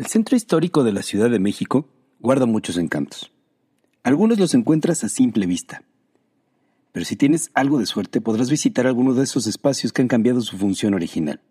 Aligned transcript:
El 0.00 0.06
centro 0.06 0.34
histórico 0.34 0.82
de 0.82 0.92
la 0.92 1.02
Ciudad 1.02 1.28
de 1.28 1.38
México 1.38 1.86
guarda 2.20 2.46
muchos 2.46 2.78
encantos. 2.78 3.32
Algunos 4.02 4.38
los 4.38 4.54
encuentras 4.54 5.04
a 5.04 5.10
simple 5.10 5.44
vista. 5.44 5.82
Pero 6.90 7.04
si 7.04 7.16
tienes 7.16 7.50
algo 7.52 7.78
de 7.78 7.84
suerte 7.84 8.22
podrás 8.22 8.48
visitar 8.48 8.86
alguno 8.86 9.12
de 9.12 9.24
esos 9.24 9.46
espacios 9.46 9.92
que 9.92 10.00
han 10.00 10.08
cambiado 10.08 10.40
su 10.40 10.56
función 10.56 10.94
original. 10.94 11.42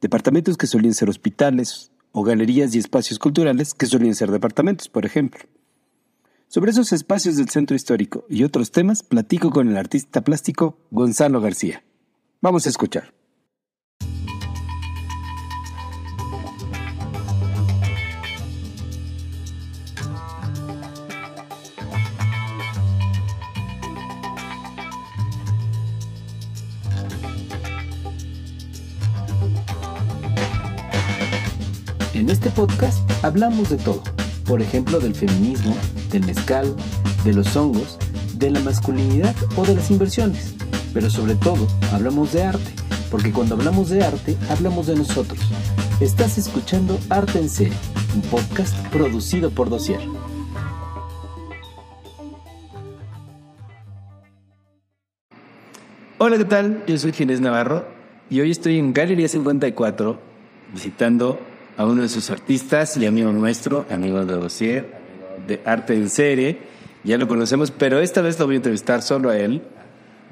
Departamentos 0.00 0.56
que 0.56 0.66
solían 0.66 0.92
ser 0.92 1.08
hospitales, 1.08 1.92
o 2.10 2.24
galerías 2.24 2.74
y 2.74 2.80
espacios 2.80 3.20
culturales 3.20 3.74
que 3.74 3.86
solían 3.86 4.16
ser 4.16 4.32
departamentos, 4.32 4.88
por 4.88 5.06
ejemplo. 5.06 5.44
Sobre 6.48 6.72
esos 6.72 6.92
espacios 6.92 7.36
del 7.36 7.48
centro 7.48 7.76
histórico 7.76 8.26
y 8.28 8.42
otros 8.42 8.72
temas 8.72 9.04
platico 9.04 9.50
con 9.52 9.68
el 9.68 9.76
artista 9.76 10.22
plástico 10.22 10.80
Gonzalo 10.90 11.40
García. 11.40 11.84
Vamos 12.40 12.66
a 12.66 12.70
escuchar. 12.70 13.17
En 32.28 32.32
este 32.32 32.50
podcast 32.50 33.10
hablamos 33.24 33.70
de 33.70 33.78
todo, 33.78 34.02
por 34.44 34.60
ejemplo 34.60 35.00
del 35.00 35.14
feminismo, 35.14 35.74
del 36.10 36.26
mezcal, 36.26 36.76
de 37.24 37.32
los 37.32 37.56
hongos, 37.56 37.98
de 38.34 38.50
la 38.50 38.60
masculinidad 38.60 39.34
o 39.56 39.64
de 39.64 39.74
las 39.74 39.90
inversiones. 39.90 40.54
Pero 40.92 41.08
sobre 41.08 41.36
todo 41.36 41.66
hablamos 41.90 42.34
de 42.34 42.42
arte, 42.42 42.70
porque 43.10 43.32
cuando 43.32 43.54
hablamos 43.54 43.88
de 43.88 44.04
arte 44.04 44.36
hablamos 44.50 44.88
de 44.88 44.96
nosotros. 44.96 45.40
Estás 46.02 46.36
escuchando 46.36 46.98
Arte 47.08 47.38
en 47.38 47.48
Serie, 47.48 47.72
un 48.14 48.20
podcast 48.20 48.76
producido 48.88 49.48
por 49.48 49.70
Dossier. 49.70 50.00
Hola, 56.18 56.36
¿qué 56.36 56.44
tal? 56.44 56.84
Yo 56.86 56.98
soy 56.98 57.12
Ginés 57.14 57.40
Navarro 57.40 57.86
y 58.28 58.42
hoy 58.42 58.50
estoy 58.50 58.78
en 58.78 58.92
Galería 58.92 59.28
54 59.28 60.20
visitando 60.74 61.38
a 61.78 61.86
uno 61.86 62.02
de 62.02 62.08
sus 62.08 62.28
artistas 62.30 62.96
y 62.96 63.06
amigo 63.06 63.30
nuestro, 63.30 63.86
amigo 63.88 64.24
de 64.24 64.34
Dossier, 64.34 64.98
de 65.46 65.62
arte 65.64 65.94
en 65.94 66.10
serie. 66.10 66.58
Ya 67.04 67.16
lo 67.18 67.28
conocemos, 67.28 67.70
pero 67.70 68.00
esta 68.00 68.20
vez 68.20 68.36
lo 68.40 68.46
voy 68.46 68.56
a 68.56 68.58
entrevistar 68.58 69.00
solo 69.00 69.30
a 69.30 69.38
él. 69.38 69.62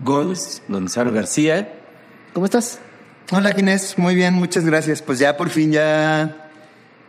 Gonz, 0.03 0.63
Gonzalo 0.69 1.13
García. 1.13 1.73
¿Cómo 2.35 2.47
estás? 2.47 2.81
Hola 3.31 3.53
Ginés, 3.53 3.97
muy 3.97 4.17
bien, 4.17 4.35
muchas 4.35 4.67
gracias. 4.67 5.03
Pues 5.03 5.21
ya 5.21 5.37
por 5.37 5.49
fin 5.51 5.71
ya, 5.71 6.51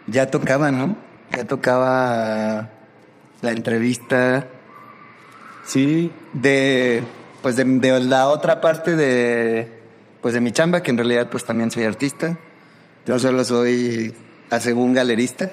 ya 0.06 0.30
tocaba, 0.30 0.72
¿no? 0.72 0.96
Ya 1.36 1.46
tocaba 1.46 2.70
la 3.42 3.52
entrevista. 3.52 4.46
Sí. 5.66 6.12
De, 6.34 7.02
pues 7.42 7.56
de, 7.56 7.64
de 7.66 8.00
la 8.02 8.28
otra 8.28 8.62
parte 8.62 8.96
de, 8.96 9.82
pues 10.22 10.36
de 10.36 10.42
mi 10.42 10.52
chamba, 10.52 10.84
que 10.84 10.92
en 10.92 10.98
realidad 10.98 11.28
pues 11.32 11.44
también 11.44 11.72
soy 11.72 11.86
artista. 11.86 12.38
Yo 13.08 13.18
solo 13.18 13.44
soy 13.44 14.14
a 14.50 14.59
según 14.59 14.94
galerista. 14.94 15.52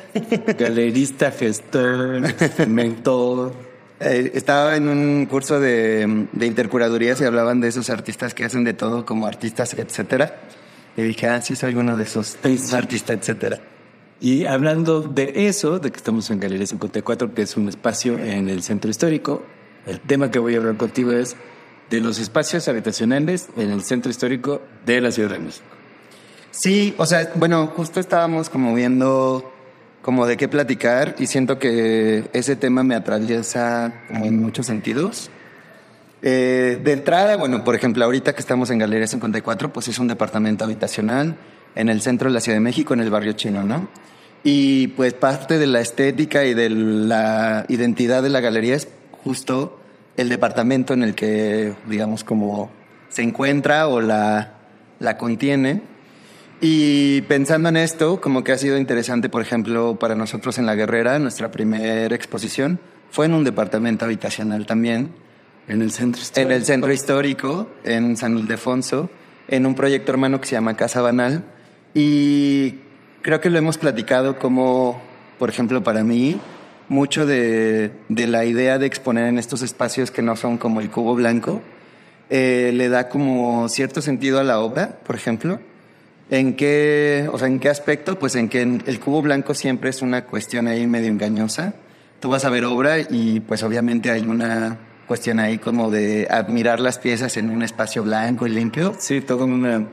Galerista, 0.59 1.31
gestor, 1.31 2.23
mentor. 2.69 3.53
Eh, 4.01 4.33
estaba 4.35 4.77
en 4.77 4.89
un 4.89 5.27
curso 5.27 5.61
de, 5.61 6.27
de 6.33 6.47
intercuradurías 6.47 7.21
y 7.21 7.25
hablaban 7.25 7.61
de 7.61 7.69
esos 7.69 7.91
artistas 7.91 8.35
que 8.35 8.45
hacen 8.45 8.65
de 8.65 8.75
todo 8.75 9.07
como 9.07 9.27
artistas, 9.27 9.75
etcétera. 9.75 10.41
Y 10.97 11.03
dije, 11.03 11.29
ah, 11.29 11.41
sí, 11.41 11.57
soy 11.57 11.75
uno 11.75 11.97
de 11.97 12.05
esos 12.05 12.37
artistas, 12.73 13.19
etcétera. 13.19 13.61
Y 14.21 14.47
hablando 14.47 15.01
de 15.03 15.49
eso, 15.49 15.79
de 15.79 15.91
que 15.91 15.97
estamos 15.97 16.31
en 16.31 16.41
Galería 16.41 16.67
54, 16.67 17.35
que 17.35 17.43
es 17.43 17.57
un 17.57 17.69
espacio 17.69 18.19
en 18.19 18.49
el 18.49 18.63
centro 18.63 18.91
histórico, 18.91 19.43
el 19.87 20.01
tema 20.01 20.31
que 20.31 20.39
voy 20.39 20.55
a 20.55 20.59
hablar 20.59 20.77
contigo 20.77 21.13
es 21.13 21.37
de 21.91 22.01
los 22.01 22.19
espacios 22.19 22.69
habitacionales 22.69 23.49
en 23.57 23.71
el 23.71 23.83
centro 23.83 24.11
histórico 24.11 24.63
de 24.87 25.01
la 25.01 25.11
Ciudad 25.11 25.31
de 25.31 25.41
México. 25.41 25.74
Sí, 26.57 26.95
o 26.99 27.07
sea, 27.07 27.33
bueno, 27.35 27.67
justo 27.67 27.99
estábamos 27.99 28.49
como 28.49 28.73
viendo 28.75 29.53
como 30.03 30.25
de 30.27 30.37
qué 30.37 30.47
platicar 30.47 31.17
y 31.19 31.27
siento 31.27 31.59
que 31.59 32.29
ese 32.33 32.55
tema 32.55 32.85
me 32.85 32.95
atraviesa 32.95 33.93
en 34.09 34.41
muchos 34.41 34.67
sentidos. 34.67 35.31
Eh, 36.23 36.81
de 36.83 36.93
entrada, 36.93 37.37
bueno, 37.37 37.65
por 37.65 37.75
ejemplo, 37.75 38.05
ahorita 38.05 38.35
que 38.35 38.41
estamos 38.41 38.71
en 38.71 38.79
Galería 38.79 39.07
54, 39.09 39.73
pues 39.73 39.89
es 39.89 39.99
un 39.99 40.07
departamento 40.07 40.65
habitacional 40.65 41.37
en 41.75 41.89
el 41.89 42.01
centro 42.03 42.29
de 42.29 42.35
la 42.35 42.41
Ciudad 42.41 42.57
de 42.57 42.61
México, 42.61 42.95
en 42.95 43.01
el 43.01 43.11
barrio 43.11 43.33
chino, 43.33 43.65
¿no? 43.65 43.89
Y 44.45 44.89
pues 44.89 45.13
parte 45.13 45.59
de 45.59 45.67
la 45.67 45.81
estética 45.81 46.45
y 46.45 46.55
de 46.55 46.71
la 46.71 47.67
identidad 47.69 48.23
de 48.23 48.29
la 48.29 48.41
galería 48.41 48.77
es 48.77 48.89
justo 49.25 49.81
el 50.17 50.29
departamento 50.29 50.95
en 50.95 51.03
el 51.03 51.17
que, 51.17 51.75
digamos, 51.89 52.23
como 52.23 52.71
se 53.09 53.23
encuentra 53.23 53.89
o 53.89 54.01
la, 54.01 54.53
la 55.01 55.19
contiene. 55.19 55.94
Y 56.61 57.23
pensando 57.23 57.69
en 57.69 57.77
esto, 57.77 58.21
como 58.21 58.45
que 58.45 58.53
ha 58.53 58.59
sido 58.59 58.79
interesante, 58.79 59.29
por 59.29 59.43
ejemplo, 59.43 59.99
para 59.99 60.15
nosotros 60.15 60.59
en 60.59 60.67
La 60.67 60.75
Guerrera, 60.75 61.19
nuestra 61.19 61.51
primera 61.51 62.15
exposición 62.15 62.79
fue 63.11 63.27
en 63.27 63.35
un 63.35 63.45
departamento 63.45 64.05
habitacional 64.05 64.67
también. 64.67 65.11
En 65.69 65.83
el 65.83 65.93
centro 65.93 66.21
histórico. 66.21 66.51
En 66.51 66.57
el 66.57 66.65
centro 66.65 66.93
histórico, 66.93 67.69
en 67.85 68.17
San 68.17 68.39
Ildefonso, 68.39 69.11
en 69.49 69.67
un 69.67 69.75
proyecto 69.75 70.13
hermano 70.13 70.41
que 70.41 70.47
se 70.47 70.53
llama 70.53 70.77
Casa 70.77 71.01
Banal. 71.01 71.45
Y 71.95 72.81
creo 73.23 73.41
que 73.41 73.51
lo 73.51 73.59
hemos 73.59 73.79
platicado 73.79 74.39
como, 74.39 75.01
por 75.39 75.49
ejemplo, 75.49 75.83
para 75.83 76.05
mí, 76.05 76.39
mucho 76.89 77.25
de, 77.25 77.93
de 78.09 78.27
la 78.27 78.45
idea 78.45 78.79
de 78.79 78.87
exponer 78.87 79.27
en 79.27 79.39
estos 79.39 79.63
espacios 79.63 80.11
que 80.11 80.23
no 80.23 80.37
son 80.37 80.59
como 80.59 80.81
el 80.81 80.91
cubo 80.91 81.15
blanco, 81.15 81.63
eh, 82.31 82.73
le 82.75 82.89
da 82.89 83.09
como 83.09 83.69
cierto 83.69 84.03
sentido 84.03 84.41
a 84.41 84.45
la 84.45 84.61
obra, 84.61 84.99
por 85.07 85.15
ejemplo 85.17 85.61
¿En 86.31 86.57
qué, 86.57 87.29
o 87.33 87.39
sea, 87.39 87.49
¿En 87.49 87.61
qué 87.61 87.69
aspecto? 87.69 88.19
Pues 88.19 88.35
en 88.35 88.49
que 88.49 88.63
el 88.63 89.01
cubo 89.01 89.23
blanco 89.23 89.55
siempre 89.55 89.91
es 89.91 90.03
una 90.03 90.25
cuestión 90.25 90.69
ahí 90.69 90.87
medio 90.87 91.09
engañosa. 91.09 91.75
Tú 92.21 92.31
vas 92.31 92.45
a 92.45 92.51
ver 92.51 92.65
obra 92.65 92.99
y 92.99 93.41
pues 93.41 93.63
obviamente 93.63 94.11
hay 94.11 94.23
una 94.23 94.79
cuestión 95.07 95.39
ahí 95.39 95.59
como 95.59 95.91
de 95.91 96.27
admirar 96.31 96.81
las 96.81 96.99
piezas 96.99 97.37
en 97.37 97.51
un 97.51 97.63
espacio 97.63 98.03
blanco 98.03 98.47
y 98.47 98.51
limpio. 98.51 98.95
Sí, 98.99 99.21
todo 99.21 99.45
una 99.45 99.87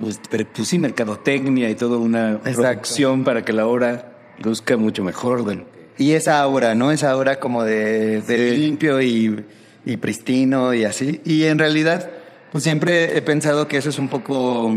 pues, 0.00 0.20
pues, 0.30 0.68
sí, 0.68 0.78
mercadotecnia 0.78 1.68
y 1.68 1.74
toda 1.74 1.98
una 1.98 2.40
producción 2.42 3.24
para 3.24 3.44
que 3.44 3.52
la 3.52 3.66
obra 3.66 4.12
luzca 4.42 4.76
mucho 4.76 5.04
mejor. 5.04 5.66
Y 5.98 6.12
esa 6.12 6.40
aura, 6.40 6.74
¿no? 6.74 6.90
Esa 6.90 7.10
aura 7.10 7.38
como 7.38 7.64
de, 7.64 8.22
limpio 8.56 9.00
y, 9.02 9.44
y 9.84 9.96
pristino 9.98 10.72
y 10.72 10.84
así. 10.84 11.20
Y 11.24 11.44
en 11.44 11.58
realidad, 11.58 12.10
pues 12.50 12.64
siempre 12.64 13.16
he 13.16 13.22
pensado 13.22 13.68
que 13.68 13.76
eso 13.76 13.90
es 13.90 13.98
un 13.98 14.08
poco 14.08 14.72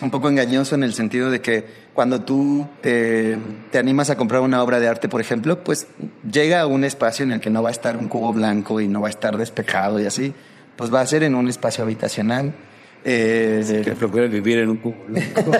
un 0.00 0.10
poco 0.10 0.28
engañoso 0.28 0.74
en 0.74 0.82
el 0.82 0.94
sentido 0.94 1.30
de 1.30 1.40
que 1.40 1.64
cuando 1.94 2.22
tú 2.22 2.66
te, 2.80 3.38
animas 3.74 4.10
a 4.10 4.16
comprar 4.16 4.40
una 4.40 4.62
obra 4.62 4.80
de 4.80 4.88
arte, 4.88 5.08
por 5.08 5.20
ejemplo, 5.20 5.62
pues 5.62 5.86
llega 6.30 6.60
a 6.60 6.66
un 6.66 6.84
espacio 6.84 7.24
en 7.24 7.32
el 7.32 7.40
que 7.40 7.50
no 7.50 7.62
va 7.62 7.68
a 7.68 7.72
estar 7.72 7.96
un 7.96 8.08
cubo 8.08 8.32
blanco 8.32 8.80
y 8.80 8.88
no 8.88 9.00
va 9.00 9.08
a 9.08 9.10
estar 9.10 9.36
despejado 9.36 10.00
y 10.00 10.06
así, 10.06 10.32
pues 10.76 10.92
va 10.92 11.00
a 11.00 11.06
ser 11.06 11.22
en 11.22 11.34
un 11.34 11.48
espacio 11.48 11.84
habitacional. 11.84 12.54
Eh, 13.04 13.82
que 13.84 13.92
procura 13.92 14.26
vivir 14.26 14.58
en 14.58 14.70
un 14.70 14.76
cubo 14.78 15.04
blanco. 15.06 15.52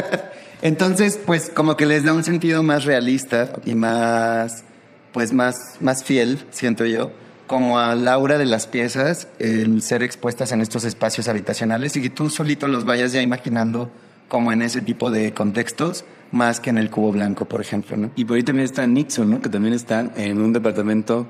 Entonces, 0.62 1.18
pues 1.24 1.50
como 1.50 1.76
que 1.76 1.86
les 1.86 2.04
da 2.04 2.12
un 2.12 2.24
sentido 2.24 2.62
más 2.62 2.84
realista 2.84 3.52
y 3.64 3.74
más, 3.74 4.64
pues 5.12 5.32
más, 5.32 5.76
más 5.80 6.04
fiel, 6.04 6.44
siento 6.50 6.84
yo 6.86 7.10
como 7.46 7.78
a 7.78 7.94
Laura 7.94 8.38
de 8.38 8.46
las 8.46 8.66
piezas, 8.66 9.28
el 9.38 9.82
ser 9.82 10.02
expuestas 10.02 10.52
en 10.52 10.60
estos 10.60 10.84
espacios 10.84 11.28
habitacionales 11.28 11.96
y 11.96 12.02
que 12.02 12.10
tú 12.10 12.30
solito 12.30 12.68
los 12.68 12.84
vayas 12.84 13.12
ya 13.12 13.22
imaginando 13.22 13.90
como 14.28 14.52
en 14.52 14.62
ese 14.62 14.80
tipo 14.80 15.10
de 15.10 15.32
contextos, 15.34 16.04
más 16.32 16.60
que 16.60 16.70
en 16.70 16.78
el 16.78 16.90
cubo 16.90 17.12
blanco, 17.12 17.44
por 17.44 17.60
ejemplo. 17.60 17.96
¿no? 17.96 18.10
Y 18.16 18.24
por 18.24 18.36
ahí 18.36 18.42
también 18.42 18.64
está 18.64 18.86
Nixon, 18.86 19.30
¿no? 19.30 19.40
que 19.40 19.48
también 19.48 19.74
está 19.74 20.10
en 20.16 20.40
un 20.40 20.52
departamento 20.52 21.28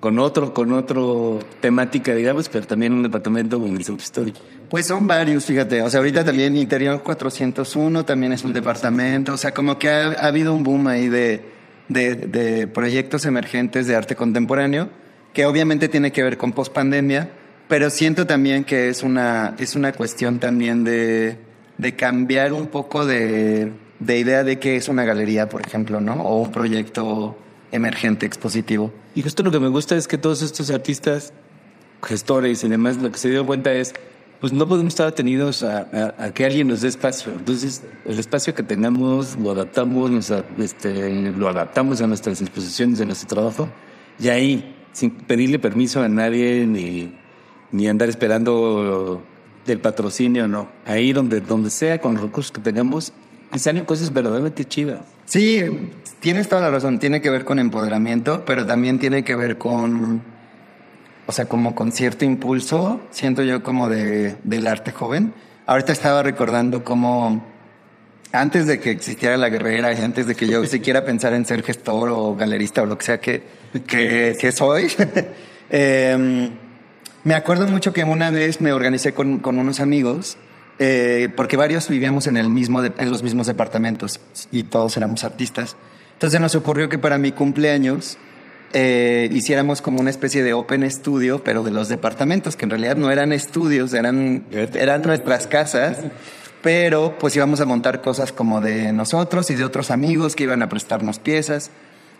con, 0.00 0.18
otro, 0.18 0.52
con 0.52 0.72
otro 0.72 1.38
temática, 1.60 2.14
digamos, 2.14 2.48
pero 2.48 2.66
también 2.66 2.92
un 2.92 3.02
departamento 3.02 3.58
con 3.58 3.70
el 3.70 3.80
histórico. 3.80 4.40
Pues 4.68 4.86
son 4.86 5.06
varios, 5.06 5.44
fíjate. 5.44 5.82
O 5.82 5.90
sea, 5.90 5.98
ahorita 5.98 6.24
también 6.24 6.56
Interior 6.56 7.02
401 7.02 8.04
también 8.04 8.32
es 8.32 8.44
un 8.44 8.52
departamento. 8.52 9.32
O 9.32 9.36
sea, 9.36 9.52
como 9.52 9.78
que 9.78 9.88
ha 9.88 10.10
habido 10.26 10.54
un 10.54 10.62
boom 10.62 10.86
ahí 10.86 11.08
de 11.08 11.59
de, 11.90 12.68
proyectos 12.72 13.26
emergentes 13.26 13.86
de 13.86 13.96
arte 13.96 14.16
contemporáneo, 14.16 14.88
que 15.32 15.44
obviamente 15.44 15.88
tiene 15.88 16.12
que 16.12 16.22
ver 16.22 16.36
con 16.36 16.52
pospandemia, 16.52 17.30
pero 17.68 17.90
siento 17.90 18.26
también 18.26 18.64
que 18.64 18.88
es 18.88 19.02
una, 19.02 19.54
es 19.58 19.76
una 19.76 19.92
cuestión 19.92 20.38
también 20.38 20.84
de, 20.84 21.36
de 21.78 21.96
cambiar 21.96 22.52
un 22.52 22.68
poco 22.68 23.06
de, 23.06 23.72
de 23.98 24.18
idea 24.18 24.44
de 24.44 24.58
qué 24.58 24.76
es 24.76 24.88
una 24.88 25.04
galería, 25.04 25.48
por 25.48 25.60
ejemplo, 25.60 26.00
¿no? 26.00 26.14
O 26.14 26.42
un 26.42 26.52
proyecto 26.52 27.36
emergente 27.70 28.26
expositivo. 28.26 28.92
Y 29.14 29.22
justo 29.22 29.42
lo 29.42 29.50
que 29.50 29.60
me 29.60 29.68
gusta 29.68 29.96
es 29.96 30.08
que 30.08 30.18
todos 30.18 30.42
estos 30.42 30.70
artistas, 30.70 31.32
gestores 32.02 32.64
y 32.64 32.68
demás, 32.68 32.96
lo 32.96 33.12
que 33.12 33.18
se 33.18 33.30
dio 33.30 33.46
cuenta 33.46 33.72
es 33.72 33.94
pues 34.40 34.52
no 34.52 34.66
podemos 34.66 34.94
estar 34.94 35.06
atenidos 35.06 35.62
a, 35.62 36.14
a, 36.18 36.32
que 36.32 36.46
alguien 36.46 36.68
nos 36.68 36.80
dé 36.80 36.88
espacio. 36.88 37.30
Entonces, 37.32 37.82
el 38.06 38.18
espacio 38.18 38.54
que 38.54 38.62
tengamos 38.62 39.36
lo 39.36 39.50
adaptamos, 39.50 40.32
este, 40.58 41.32
lo 41.32 41.48
adaptamos 41.48 42.00
a 42.00 42.06
nuestras 42.06 42.40
disposiciones 42.40 42.98
de 42.98 43.06
nuestro 43.06 43.28
trabajo 43.28 43.68
y 44.18 44.28
ahí, 44.28 44.76
sin 44.92 45.10
pedirle 45.10 45.58
permiso 45.58 46.02
a 46.02 46.08
nadie 46.08 46.66
ni, 46.66 47.14
ni 47.70 47.86
andar 47.86 48.08
esperando 48.08 49.22
del 49.66 49.78
patrocinio, 49.78 50.48
no. 50.48 50.68
Ahí 50.86 51.12
donde, 51.12 51.40
donde 51.40 51.68
sea, 51.68 52.00
con 52.00 52.14
los 52.14 52.22
recursos 52.22 52.50
que 52.50 52.62
tengamos, 52.62 53.12
salen 53.56 53.84
cosas 53.84 54.12
verdaderamente 54.12 54.64
chidas. 54.64 55.00
Sí, 55.26 55.62
tienes 56.20 56.48
toda 56.48 56.62
la 56.62 56.70
razón. 56.70 56.98
Tiene 56.98 57.20
que 57.20 57.30
ver 57.30 57.44
con 57.44 57.58
empoderamiento, 57.58 58.44
pero 58.46 58.66
también 58.66 58.98
tiene 58.98 59.22
que 59.22 59.36
ver 59.36 59.58
con, 59.58 60.22
o 61.30 61.32
sea, 61.32 61.44
como 61.44 61.76
con 61.76 61.92
cierto 61.92 62.24
impulso, 62.24 63.00
siento 63.12 63.44
yo 63.44 63.62
como 63.62 63.88
de, 63.88 64.34
del 64.42 64.66
arte 64.66 64.90
joven. 64.90 65.32
Ahorita 65.64 65.92
estaba 65.92 66.24
recordando 66.24 66.82
cómo 66.82 67.46
antes 68.32 68.66
de 68.66 68.80
que 68.80 68.90
existiera 68.90 69.36
la 69.36 69.48
guerrera 69.48 69.92
y 69.92 70.02
antes 70.02 70.26
de 70.26 70.34
que 70.34 70.48
yo 70.48 70.64
siquiera 70.66 71.04
pensar 71.04 71.32
en 71.32 71.46
ser 71.46 71.62
gestor 71.62 72.08
o 72.08 72.34
galerista 72.34 72.82
o 72.82 72.86
lo 72.86 72.98
que 72.98 73.04
sea 73.04 73.20
que, 73.20 73.44
que, 73.86 74.36
que 74.40 74.50
soy, 74.50 74.90
eh, 75.70 76.50
me 77.22 77.34
acuerdo 77.34 77.68
mucho 77.68 77.92
que 77.92 78.02
una 78.02 78.30
vez 78.30 78.60
me 78.60 78.72
organicé 78.72 79.14
con, 79.14 79.38
con 79.38 79.56
unos 79.60 79.78
amigos, 79.78 80.36
eh, 80.80 81.28
porque 81.36 81.56
varios 81.56 81.88
vivíamos 81.88 82.26
en, 82.26 82.38
el 82.38 82.48
mismo 82.48 82.82
en 82.82 83.08
los 83.08 83.22
mismos 83.22 83.46
departamentos 83.46 84.18
y 84.50 84.64
todos 84.64 84.96
éramos 84.96 85.22
artistas. 85.22 85.76
Entonces 86.14 86.40
nos 86.40 86.56
ocurrió 86.56 86.88
que 86.88 86.98
para 86.98 87.18
mi 87.18 87.30
cumpleaños 87.30 88.18
eh, 88.72 89.28
hiciéramos 89.32 89.82
como 89.82 90.00
una 90.00 90.10
especie 90.10 90.42
de 90.42 90.52
open 90.52 90.88
studio, 90.90 91.42
pero 91.42 91.62
de 91.62 91.70
los 91.70 91.88
departamentos, 91.88 92.56
que 92.56 92.64
en 92.64 92.70
realidad 92.70 92.96
no 92.96 93.10
eran 93.10 93.32
estudios, 93.32 93.92
eran, 93.94 94.44
eran 94.50 95.02
nuestras 95.02 95.46
casas. 95.46 95.98
Pero 96.62 97.16
pues 97.18 97.34
íbamos 97.36 97.60
a 97.60 97.64
montar 97.64 98.02
cosas 98.02 98.32
como 98.32 98.60
de 98.60 98.92
nosotros 98.92 99.50
y 99.50 99.54
de 99.54 99.64
otros 99.64 99.90
amigos 99.90 100.36
que 100.36 100.44
iban 100.44 100.62
a 100.62 100.68
prestarnos 100.68 101.18
piezas. 101.18 101.70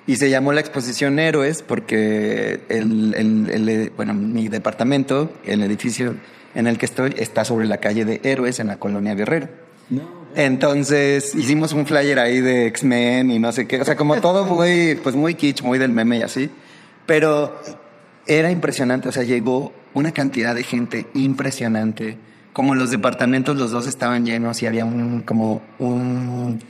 Y 0.07 0.17
se 0.17 0.31
llamó 0.31 0.53
la 0.53 0.61
exposición 0.61 1.19
Héroes 1.19 1.63
porque 1.63 2.61
el, 2.69 3.15
el, 3.15 3.93
bueno, 3.97 4.15
mi 4.15 4.49
departamento, 4.49 5.31
el 5.45 5.63
edificio 5.63 6.17
en 6.55 6.67
el 6.67 6.79
que 6.79 6.87
estoy, 6.87 7.15
está 7.19 7.45
sobre 7.45 7.67
la 7.67 7.79
calle 7.79 8.07
de 8.07 8.21
Héroes 8.25 8.61
en 8.61 8.69
la 8.69 8.79
colonia 8.79 9.15
Guerrero. 9.15 9.49
Entonces 10.37 11.35
hicimos 11.35 11.73
un 11.73 11.87
flyer 11.87 12.19
ahí 12.19 12.41
de 12.41 12.67
X-Men 12.67 13.31
y 13.31 13.39
no 13.39 13.53
sé 13.53 13.67
qué, 13.67 13.81
o 13.81 13.85
sea, 13.85 13.97
como 13.97 14.21
todo 14.21 14.45
muy, 14.45 14.99
pues 15.03 15.15
muy 15.17 15.35
kitsch, 15.35 15.63
muy 15.63 15.79
del 15.79 15.91
meme 15.91 16.19
y 16.19 16.23
así. 16.23 16.51
Pero 17.07 17.61
era 18.27 18.51
impresionante, 18.51 19.09
o 19.09 19.13
sea, 19.13 19.25
llegó 19.25 19.73
una 19.95 20.13
cantidad 20.13 20.55
de 20.55 20.63
gente 20.63 21.07
impresionante. 21.15 22.17
Como 22.53 22.75
los 22.75 22.91
departamentos, 22.91 23.57
los 23.57 23.71
dos 23.71 23.87
estaban 23.87 24.25
llenos 24.25 24.63
y 24.63 24.67
había 24.67 24.85
un, 24.85 25.23
como 25.23 25.63
un 25.79 26.61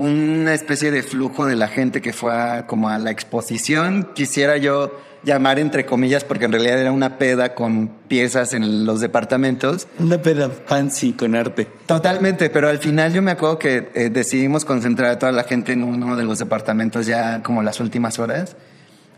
una 0.00 0.54
especie 0.54 0.90
de 0.90 1.02
flujo 1.02 1.44
de 1.44 1.56
la 1.56 1.68
gente 1.68 2.00
que 2.00 2.14
fue 2.14 2.32
como 2.66 2.88
a 2.88 2.98
la 2.98 3.10
exposición. 3.10 4.08
Quisiera 4.14 4.56
yo 4.56 4.98
llamar 5.22 5.58
entre 5.58 5.86
comillas, 5.86 6.24
porque 6.24 6.46
en 6.46 6.52
realidad 6.52 6.80
era 6.80 6.92
una 6.92 7.18
peda 7.18 7.54
con 7.54 7.88
piezas 8.08 8.54
en 8.54 8.86
los 8.86 9.00
departamentos. 9.00 9.86
Una 9.98 10.20
peda 10.20 10.50
fancy 10.50 11.12
con 11.12 11.34
arte. 11.34 11.66
Totalmente, 11.86 12.50
pero 12.50 12.68
al 12.68 12.78
final 12.78 13.12
yo 13.12 13.22
me 13.22 13.32
acuerdo 13.32 13.58
que 13.58 13.90
eh, 13.94 14.10
decidimos 14.10 14.64
concentrar 14.64 15.10
a 15.10 15.18
toda 15.18 15.32
la 15.32 15.44
gente 15.44 15.72
en 15.72 15.82
uno 15.82 16.16
de 16.16 16.24
los 16.24 16.38
departamentos 16.38 17.06
ya 17.06 17.42
como 17.42 17.62
las 17.62 17.80
últimas 17.80 18.18
horas. 18.18 18.56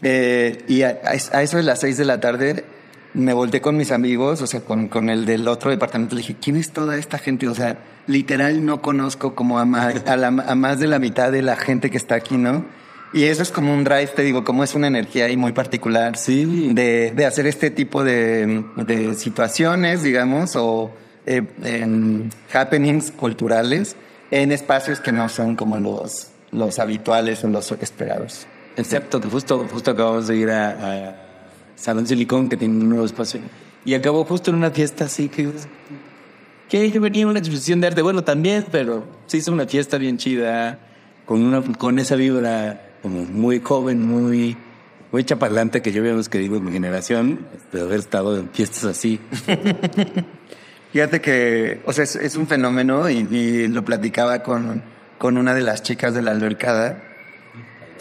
Eh, 0.03 0.65
y 0.67 0.83
a, 0.83 0.91
eso 0.91 1.57
de 1.57 1.63
las 1.63 1.81
seis 1.81 1.97
de 1.97 2.05
la 2.05 2.19
tarde 2.21 2.65
me 3.15 3.33
volteé 3.33 3.61
con 3.61 3.77
mis 3.77 3.93
amigos, 3.93 4.43
o 4.43 4.47
sea, 4.47 4.61
con, 4.61 4.89
con 4.89 5.11
el 5.11 5.27
del 5.27 5.47
otro 5.47 5.71
departamento, 5.71 6.15
le 6.15 6.23
dije, 6.23 6.37
¿quién 6.41 6.57
es 6.57 6.73
toda 6.73 6.97
esta 6.97 7.19
gente? 7.19 7.47
O 7.47 7.55
sea, 7.55 7.79
literal 8.07 8.65
no 8.65 8.81
conozco 8.81 9.35
como 9.35 9.59
a 9.59 9.65
más, 9.65 10.03
a, 10.07 10.55
más 10.55 10.79
de 10.79 10.87
la 10.87 10.99
mitad 10.99 11.31
de 11.31 11.43
la 11.43 11.57
gente 11.57 11.91
que 11.91 11.97
está 11.97 12.15
aquí, 12.15 12.37
¿no? 12.37 12.65
Y 13.15 13.25
eso 13.25 13.43
es 13.43 13.51
como 13.51 13.75
un 13.75 13.85
drive, 13.85 14.09
te 14.09 14.23
digo, 14.23 14.43
como 14.43 14.65
es 14.65 14.75
una 14.75 14.87
energía 14.87 15.27
ahí 15.27 15.37
muy 15.37 15.53
particular 15.53 16.17
sí. 16.17 16.71
de, 16.73 17.13
de 17.15 17.27
hacer 17.27 17.47
este 17.47 17.71
tipo 17.71 18.03
de, 18.05 18.65
de 18.77 19.15
situaciones, 19.15 20.03
digamos, 20.03 20.57
o 20.57 20.91
eh, 21.27 21.43
en 21.63 22.31
happenings 22.53 23.11
culturales 23.11 23.97
en 24.31 24.51
espacios 24.51 25.01
que 25.01 25.13
no 25.13 25.29
son 25.29 25.57
como 25.57 25.79
los, 25.79 26.29
los 26.53 26.79
habituales 26.79 27.45
o 27.45 27.49
los 27.49 27.71
esperados. 27.73 28.47
Excepto 28.77 29.21
que 29.21 29.29
justo, 29.29 29.67
justo 29.71 29.91
acabamos 29.91 30.27
de 30.27 30.37
ir 30.37 30.51
a 30.51 31.15
Salón 31.77 32.07
Silicón, 32.07 32.49
que 32.49 32.57
tiene 32.57 32.75
un 32.75 32.89
nuevo 32.89 33.05
espacio. 33.05 33.41
Y 33.85 33.95
acabó 33.95 34.25
justo 34.25 34.51
en 34.51 34.57
una 34.57 34.71
fiesta 34.71 35.05
así 35.05 35.29
que... 35.29 35.51
Que 36.69 36.89
venía 36.99 37.27
a 37.27 37.29
una 37.29 37.41
exposición 37.41 37.83
de 37.83 37.89
arte, 37.89 38.01
bueno, 38.01 38.25
también, 38.25 38.65
pero 38.73 39.05
se 39.27 39.37
hizo 39.37 39.53
una 39.53 39.67
fiesta 39.67 39.99
bien 39.99 40.17
chida, 40.17 40.79
con, 41.27 41.43
una, 41.43 41.61
con 41.77 41.99
esa 41.99 42.17
vibra 42.17 42.92
como 43.03 43.25
muy 43.25 43.61
joven, 43.61 44.07
muy, 44.07 44.57
muy 45.11 45.25
chapalante 45.25 45.83
que 45.83 45.93
yo 45.93 46.01
habíamos 46.01 46.29
querido 46.29 46.57
en 46.57 46.65
mi 46.65 46.73
generación, 46.73 47.47
de 47.73 47.81
haber 47.81 47.99
estado 47.99 48.39
en 48.39 48.49
fiestas 48.51 48.85
así. 48.85 49.21
Fíjate 50.93 51.21
que, 51.21 51.81
o 51.85 51.93
sea, 51.93 52.05
es, 52.05 52.37
un 52.37 52.47
fenómeno 52.47 53.11
y, 53.11 53.67
lo 53.69 53.85
platicaba 53.85 54.43
con, 54.43 54.83
con 55.19 55.37
una 55.37 55.55
de 55.55 55.63
las 55.63 55.83
chicas 55.83 56.15
de 56.15 56.23
la 56.23 56.31
albercada, 56.31 57.03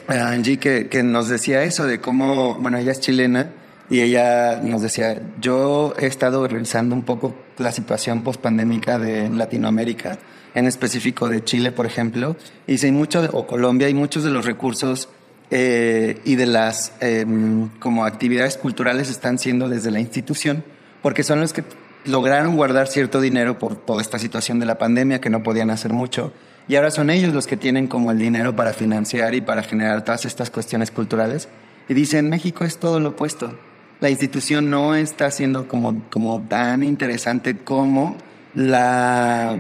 Angie, 0.08 0.58
que, 0.58 0.88
que 0.88 1.04
nos 1.04 1.30
decía 1.30 1.64
eso 1.64 1.86
de 1.86 2.02
cómo, 2.02 2.56
bueno, 2.56 2.78
ella 2.78 2.92
es 2.92 3.00
chilena 3.00 3.52
y 3.92 4.00
ella 4.00 4.62
nos 4.64 4.82
decía, 4.82 5.22
yo 5.42 5.94
he 6.00 6.06
estado 6.06 6.48
revisando 6.48 6.96
un 6.96 7.04
poco 7.04 7.36
la 7.58 7.74
situación 7.74 8.24
post-pandémica 8.24 8.98
de 8.98 9.30
Latinoamérica, 9.30 10.18
en 10.56 10.66
específico 10.66 11.28
de 11.28 11.44
Chile, 11.44 11.74
por 11.74 11.86
ejemplo, 11.86 12.38
y 12.68 12.78
si 12.78 12.90
mucho, 12.94 13.28
o 13.34 13.46
Colombia, 13.46 13.90
y 13.90 13.94
muchos 13.94 14.24
de 14.24 14.30
los 14.30 14.46
recursos 14.46 15.10
eh, 15.50 16.22
y 16.24 16.38
de 16.38 16.46
las 16.46 16.94
em, 17.02 17.68
como 17.80 18.06
actividades 18.06 18.56
culturales 18.56 19.10
están 19.10 19.38
siendo 19.38 19.68
desde 19.68 19.92
la 19.92 20.00
institución, 20.00 20.64
porque 21.02 21.24
son 21.24 21.42
los 21.42 21.52
que 21.52 21.66
lograron 22.06 22.56
guardar 22.56 22.88
cierto 22.88 23.20
dinero 23.20 23.60
por 23.60 23.76
toda 23.76 24.02
esta 24.02 24.20
situación 24.20 24.62
de 24.62 24.68
la 24.68 24.78
pandemia, 24.78 25.20
que 25.20 25.30
no 25.30 25.44
podían 25.44 25.70
hacer 25.70 25.92
mucho, 25.92 26.32
y 26.70 26.78
ahora 26.78 26.92
son 26.92 27.10
ellos 27.10 27.34
los 27.34 27.46
que 27.46 27.58
tienen 27.58 27.88
como 27.88 28.12
el 28.12 28.20
dinero 28.20 28.56
para 28.56 28.72
financiar 28.72 29.36
y 29.36 29.42
para 29.42 29.64
generar 29.64 30.06
todas 30.06 30.24
estas 30.24 30.50
cuestiones 30.50 30.92
culturales. 30.92 31.50
Y 31.90 31.94
dicen, 31.94 32.30
México 32.30 32.64
es 32.64 32.78
todo 32.78 33.02
lo 33.02 33.10
opuesto 33.10 33.58
la 34.02 34.10
institución 34.10 34.70
no 34.70 34.96
está 34.96 35.32
siendo 35.32 35.68
como, 35.68 36.04
como 36.10 36.42
tan 36.42 36.84
interesante 36.84 37.58
como 37.58 38.18
la, 38.56 39.58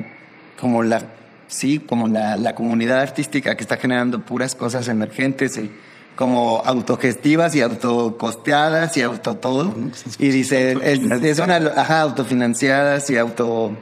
como 0.59 0.83
la, 0.83 1.03
sí, 1.47 1.79
como 1.79 2.07
la, 2.07 2.37
la 2.37 2.55
comunidad 2.55 2.99
artística 2.99 3.55
que 3.55 3.61
está 3.61 3.77
generando 3.77 4.25
puras 4.25 4.55
cosas 4.55 4.87
emergentes 4.87 5.57
y 5.57 5.71
como 6.15 6.61
autogestivas 6.65 7.55
y 7.55 7.61
autocosteadas 7.61 8.97
y 8.97 9.03
auto 9.03 9.37
todo. 9.37 9.73
Y 10.17 10.29
dice, 10.29 10.75
es, 10.81 11.39
una, 11.39 11.57
ajá, 11.57 12.01
autofinanciadas 12.01 13.09
y 13.11 13.17
auto, 13.17 13.77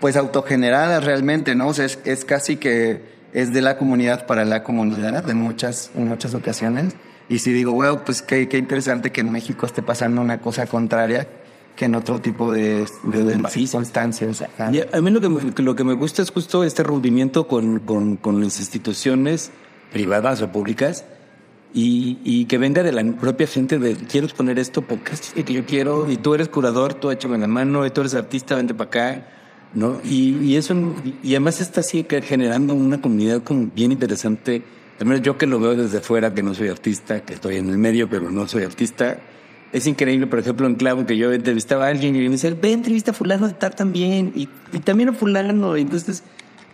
pues 0.00 0.16
autogeneradas 0.16 1.04
realmente, 1.04 1.54
¿no? 1.54 1.68
O 1.68 1.74
sea, 1.74 1.84
es, 1.84 2.00
es 2.04 2.24
casi 2.24 2.56
que 2.56 3.00
es 3.32 3.52
de 3.52 3.62
la 3.62 3.78
comunidad 3.78 4.26
para 4.26 4.44
la 4.44 4.64
comunidad 4.64 5.28
en 5.30 5.38
muchas, 5.38 5.92
en 5.94 6.08
muchas 6.08 6.34
ocasiones. 6.34 6.94
Y 7.28 7.38
si 7.38 7.52
digo, 7.52 7.72
bueno, 7.72 8.04
pues 8.04 8.22
qué, 8.22 8.48
qué 8.48 8.58
interesante 8.58 9.10
que 9.12 9.22
en 9.22 9.32
México 9.32 9.66
esté 9.66 9.82
pasando 9.82 10.20
una 10.20 10.40
cosa 10.40 10.66
contraria 10.66 11.26
que 11.76 11.86
en 11.86 11.94
otro 11.94 12.20
tipo 12.20 12.52
de, 12.52 12.86
de, 13.02 13.48
circunstancias. 13.48 14.44
a 14.58 14.70
mí 15.00 15.10
lo 15.10 15.20
que, 15.20 15.28
me, 15.28 15.40
lo 15.56 15.74
que 15.74 15.84
me 15.84 15.94
gusta 15.94 16.22
es 16.22 16.30
justo 16.30 16.62
este 16.62 16.82
rompimiento 16.82 17.48
con, 17.48 17.80
con, 17.80 18.16
con 18.16 18.40
las 18.40 18.60
instituciones 18.60 19.50
privadas 19.92 20.40
o 20.42 20.52
públicas 20.52 21.04
y, 21.72 22.18
y, 22.22 22.44
que 22.44 22.58
venga 22.58 22.84
de 22.84 22.92
la 22.92 23.02
propia 23.16 23.48
gente 23.48 23.80
de 23.80 23.96
quiero 23.96 24.26
exponer 24.26 24.60
esto 24.60 24.82
porque 24.82 25.14
es 25.14 25.32
que 25.32 25.52
yo 25.52 25.66
quiero 25.66 26.08
y 26.08 26.16
tú 26.16 26.34
eres 26.34 26.48
curador, 26.48 26.94
tú 26.94 27.10
en 27.10 27.40
la 27.40 27.48
mano, 27.48 27.84
y 27.84 27.90
tú 27.90 28.02
eres 28.02 28.14
artista, 28.14 28.54
vente 28.54 28.74
para 28.74 28.88
acá. 28.88 29.26
¿no? 29.74 30.00
Y, 30.04 30.36
y 30.36 30.56
eso, 30.56 30.76
y 31.24 31.30
además 31.30 31.60
está 31.60 31.80
así 31.80 32.06
generando 32.22 32.74
una 32.74 33.00
comunidad 33.00 33.42
como 33.42 33.68
bien 33.74 33.90
interesante 33.90 34.62
al 35.00 35.22
yo 35.22 35.36
que 35.38 35.46
lo 35.46 35.58
veo 35.58 35.74
desde 35.74 36.00
fuera, 36.00 36.34
que 36.34 36.42
no 36.42 36.54
soy 36.54 36.68
artista, 36.68 37.20
que 37.20 37.34
estoy 37.34 37.56
en 37.56 37.68
el 37.68 37.78
medio, 37.78 38.08
pero 38.08 38.30
no 38.30 38.46
soy 38.46 38.64
artista, 38.64 39.18
es 39.72 39.88
increíble, 39.88 40.28
por 40.28 40.38
ejemplo, 40.38 40.66
en 40.68 40.76
Clavo, 40.76 41.04
que 41.04 41.16
yo 41.16 41.32
entrevistaba 41.32 41.86
a 41.86 41.88
alguien 41.88 42.14
y 42.14 42.20
me 42.20 42.30
decía, 42.30 42.54
ve, 42.60 42.72
entrevista 42.72 43.10
a 43.10 43.14
fulano 43.14 43.48
de 43.48 43.54
tal 43.54 43.74
también, 43.74 44.32
y, 44.36 44.46
también 44.78 45.08
a 45.08 45.12
fulano, 45.12 45.76
entonces, 45.76 46.22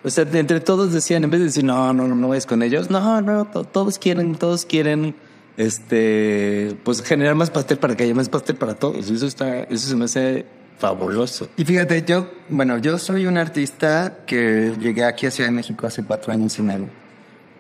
o 0.05 0.11
sea, 0.11 0.27
entre 0.35 0.61
todos 0.61 0.93
decían, 0.93 1.25
en 1.25 1.31
vez 1.31 1.41
de 1.41 1.47
decir, 1.47 1.65
no, 1.65 1.95
no, 1.95 2.07
no, 2.07 2.15
no 2.15 2.35
es 2.35 2.45
con 2.45 2.63
ellos, 2.63 2.91
no, 2.91 3.23
no, 3.23 3.47
todos 3.47 3.99
quieren, 3.99 4.35
todos 4.35 4.67
quieren, 4.67 5.15
este, 5.57 6.77
pues 6.85 7.03
generar 7.03 7.35
más 7.37 7.49
pastel 7.51 7.79
para 7.79 7.97
que 7.97 8.05
haya 8.05 8.15
más 8.15 8.29
pastel 8.29 8.57
para 8.57 8.75
todos, 8.75 9.11
eso 9.11 9.27
está, 9.27 9.63
eso 9.63 9.89
se 9.89 9.97
me 9.97 10.05
hace 10.05 10.45
fabuloso. 10.77 11.49
Y 11.57 11.65
fíjate, 11.65 12.05
yo, 12.07 12.31
bueno, 12.51 12.77
yo 12.77 12.99
soy 12.99 13.25
un 13.25 13.39
artista 13.39 14.19
que 14.27 14.75
llegué 14.79 15.05
aquí 15.05 15.25
a 15.25 15.31
Ciudad 15.31 15.49
de 15.49 15.57
México 15.57 15.87
hace 15.87 16.05
cuatro 16.05 16.35
años 16.35 16.59
y 16.59 16.63
medio 16.63 17.01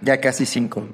ya 0.00 0.20
casi 0.20 0.46
cinco. 0.46 0.86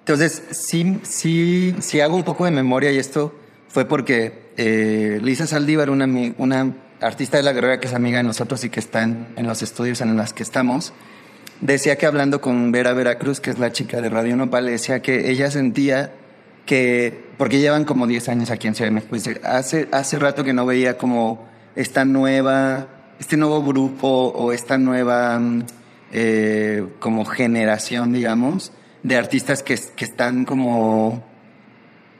Entonces, 0.00 0.42
sí, 0.50 0.98
sí, 1.02 1.74
sí 1.80 2.00
hago 2.00 2.16
un 2.16 2.24
poco 2.24 2.44
de 2.44 2.50
memoria 2.50 2.90
y 2.90 2.98
esto 2.98 3.34
fue 3.68 3.84
porque 3.84 4.50
eh, 4.56 5.20
Lisa 5.22 5.46
Saldívar, 5.46 5.90
una, 5.90 6.06
una 6.38 6.74
artista 7.00 7.36
de 7.36 7.42
la 7.42 7.52
guerrera 7.52 7.80
que 7.80 7.86
es 7.86 7.94
amiga 7.94 8.18
de 8.18 8.24
nosotros 8.24 8.64
y 8.64 8.70
que 8.70 8.80
está 8.80 9.02
en, 9.02 9.28
en 9.36 9.46
los 9.46 9.62
estudios 9.62 10.00
en 10.00 10.16
los 10.16 10.32
que 10.32 10.42
estamos, 10.42 10.92
decía 11.60 11.96
que 11.96 12.06
hablando 12.06 12.40
con 12.40 12.72
Vera 12.72 12.92
Veracruz, 12.92 13.40
que 13.40 13.50
es 13.50 13.58
la 13.58 13.72
chica 13.72 14.00
de 14.00 14.08
Radio 14.08 14.36
Nopal, 14.36 14.66
decía 14.66 15.00
que 15.00 15.30
ella 15.30 15.50
sentía 15.50 16.12
que, 16.66 17.24
porque 17.36 17.58
llevan 17.58 17.84
como 17.84 18.06
10 18.06 18.28
años 18.28 18.50
aquí 18.50 18.68
en 18.68 18.74
Ciudad 18.74 18.90
de 18.90 18.94
México, 18.94 19.16
hace, 19.44 19.88
hace 19.92 20.18
rato 20.18 20.44
que 20.44 20.52
no 20.52 20.66
veía 20.66 20.98
como 20.98 21.48
esta 21.76 22.04
nueva, 22.04 22.88
este 23.18 23.36
nuevo 23.36 23.62
grupo 23.62 24.08
o 24.08 24.52
esta 24.52 24.78
nueva 24.78 25.38
mm, 25.38 25.64
eh, 26.12 26.86
como 26.98 27.24
generación, 27.24 28.12
digamos, 28.12 28.72
de 29.02 29.16
artistas 29.16 29.62
que, 29.62 29.78
que 29.96 30.04
están 30.04 30.44
como, 30.44 31.22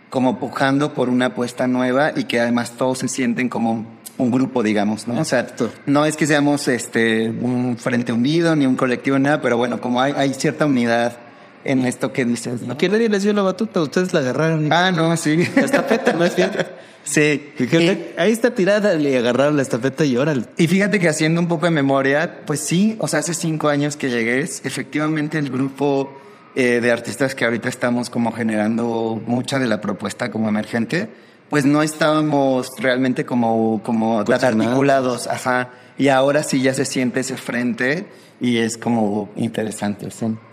como 0.09 0.39
pujando 0.39 0.95
por 0.95 1.09
una 1.09 1.27
apuesta 1.27 1.67
nueva 1.67 2.13
y 2.17 2.25
que 2.25 2.41
además 2.41 2.73
todos 2.77 2.99
se 2.99 3.09
sienten 3.09 3.49
como 3.49 3.87
un 4.19 4.31
grupo, 4.31 4.63
digamos, 4.63 5.09
¿no? 5.09 5.21
O 5.21 5.25
sea, 5.25 5.47
no 5.87 6.05
es 6.05 6.17
que 6.17 6.27
seamos 6.27 6.69
este, 6.69 7.31
un 7.31 7.77
frente 7.79 8.13
unido 8.13 8.55
ni 8.55 8.67
un 8.67 8.77
colectivo, 8.77 9.19
nada, 9.19 9.41
pero 9.41 9.57
bueno, 9.57 9.81
como 9.81 10.01
hay, 10.01 10.13
hay 10.17 10.35
cierta 10.35 10.67
unidad 10.67 11.17
en 11.65 11.87
esto 11.87 12.13
que 12.13 12.25
dices. 12.25 12.63
¿no? 12.63 12.75
Aquí 12.75 12.89
nadie 12.89 13.09
les 13.09 13.23
dio 13.23 13.33
la 13.33 13.43
batuta, 13.43 13.81
ustedes 13.83 14.13
la 14.13 14.21
agarraron. 14.21 14.73
Ah, 14.73 14.91
no, 14.91 15.17
sí. 15.17 15.49
La 15.57 15.63
estafeta, 15.63 16.13
¿no 16.13 16.25
es 16.25 16.35
cierto? 16.35 16.59
Sí. 17.03 17.55
Y, 17.59 17.77
ahí 18.19 18.31
está 18.31 18.55
tirada, 18.55 18.93
le 18.93 19.17
agarraron 19.17 19.57
la 19.57 19.63
estafeta 19.63 20.05
y 20.05 20.19
órale. 20.19 20.45
Y 20.59 20.67
fíjate 20.69 21.01
que 21.01 21.09
haciendo 21.09 21.41
un 21.41 21.49
poco 21.49 21.65
de 21.65 21.71
memoria, 21.73 22.43
pues 22.47 22.61
sí, 22.61 22.95
o 23.01 23.09
sea, 23.09 23.21
hace 23.21 23.33
cinco 23.33 23.69
años 23.69 23.97
que 23.97 24.11
llegué, 24.11 24.41
efectivamente 24.41 25.39
el 25.39 25.51
grupo 25.51 26.13
eh, 26.55 26.81
de 26.81 26.93
artistas 26.93 27.35
que 27.35 27.47
ahorita 27.47 27.69
estamos 27.69 28.11
como 28.11 28.33
generando 28.33 29.21
mucha 29.27 29.59
de 29.59 29.67
la 29.67 29.81
propuesta 29.81 30.31
como 30.31 30.49
emergente, 30.51 31.09
pues 31.49 31.65
no 31.65 31.83
estábamos 31.83 32.71
realmente 32.79 33.25
como, 33.25 33.81
como 33.83 34.21
articulados, 34.21 35.27
ajá. 35.27 35.71
Y 35.99 36.09
ahora 36.09 36.43
sí 36.43 36.63
ya 36.63 36.75
se 36.75 36.85
siente 36.85 37.21
ese 37.21 37.37
frente 37.37 38.07
y 38.41 38.59
es 38.59 38.79
como 38.79 39.31
interesante. 39.37 40.09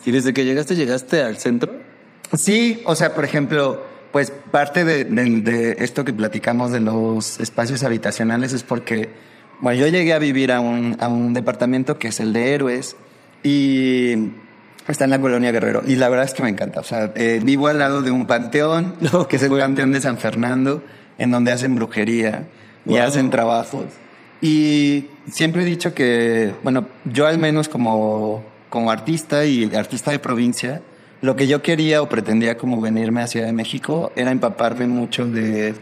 ¿Y 0.06 0.12
desde 0.12 0.34
que 0.34 0.46
llegaste, 0.46 0.76
llegaste 0.76 1.22
al 1.22 1.38
centro? 1.38 1.74
Sí, 2.34 2.82
o 2.86 2.96
sea, 2.96 3.14
por 3.14 3.24
ejemplo, 3.24 3.82
pues 4.12 4.32
parte 4.52 4.84
de, 4.84 5.06
de, 5.06 5.42
de 5.42 5.78
esto 5.80 6.04
que 6.04 6.14
platicamos 6.14 6.72
de 6.72 6.82
los 6.82 7.40
espacios 7.40 7.84
habitacionales 7.84 8.52
es 8.52 8.64
porque, 8.64 9.10
bueno, 9.62 9.80
yo 9.80 9.88
llegué 9.88 10.14
a 10.14 10.20
vivir 10.20 10.52
a 10.52 10.60
un, 10.60 10.98
a 11.00 11.08
un 11.08 11.34
departamento 11.34 11.98
que 11.98 12.10
es 12.10 12.20
el 12.20 12.34
de 12.34 12.54
héroes 12.54 12.98
y 13.44 14.32
Está 14.88 15.04
en 15.04 15.10
la 15.10 15.20
colonia 15.20 15.52
Guerrero. 15.52 15.82
Y 15.86 15.98
la 15.98 16.08
verdad 16.08 16.26
es 16.26 16.34
que 16.34 16.44
me 16.44 16.50
encanta. 16.50 16.80
O 16.80 16.84
sea, 16.84 17.12
eh, 17.16 17.42
vivo 17.44 17.68
al 17.68 17.80
lado 17.80 18.02
de 18.02 18.12
un 18.12 18.26
panteón, 18.26 18.96
que 19.30 19.36
es 19.36 19.44
el 19.44 19.50
panteón 19.50 19.92
de 19.92 20.00
San 20.00 20.18
Fernando, 20.18 20.82
en 21.18 21.32
donde 21.32 21.52
hacen 21.52 21.76
brujería 21.76 22.48
y 22.86 22.98
hacen 22.98 23.30
trabajos. 23.30 23.86
Y 24.42 25.06
siempre 25.32 25.64
he 25.64 25.66
dicho 25.66 25.94
que, 25.94 26.54
bueno, 26.64 26.88
yo 27.06 27.26
al 27.28 27.40
menos 27.40 27.70
como, 27.70 28.44
como 28.70 28.92
artista 28.92 29.46
y 29.46 29.74
artista 29.76 30.12
de 30.12 30.20
provincia, 30.20 30.82
lo 31.22 31.36
que 31.36 31.48
yo 31.48 31.64
quería 31.64 32.02
o 32.02 32.10
pretendía 32.10 32.58
como 32.58 32.80
venirme 32.80 33.22
a 33.22 33.28
Ciudad 33.28 33.48
de 33.48 33.54
México 33.54 34.12
era 34.16 34.32
empaparme 34.32 34.88
mucho 34.88 35.26
de, 35.26 35.74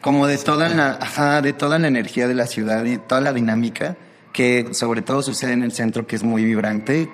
como 0.00 0.26
de 0.26 0.38
toda 0.38 0.68
la, 0.70 0.92
ajá, 1.00 1.42
de 1.42 1.52
toda 1.52 1.78
la 1.78 1.88
energía 1.88 2.26
de 2.26 2.34
la 2.34 2.46
ciudad 2.46 2.84
y 2.84 2.96
toda 2.96 3.20
la 3.20 3.32
dinámica 3.32 3.96
que 4.32 4.68
sobre 4.72 5.02
todo 5.02 5.22
sucede 5.22 5.52
en 5.52 5.62
el 5.62 5.72
centro, 5.72 6.06
que 6.06 6.16
es 6.16 6.22
muy 6.22 6.44
vibrante, 6.44 7.10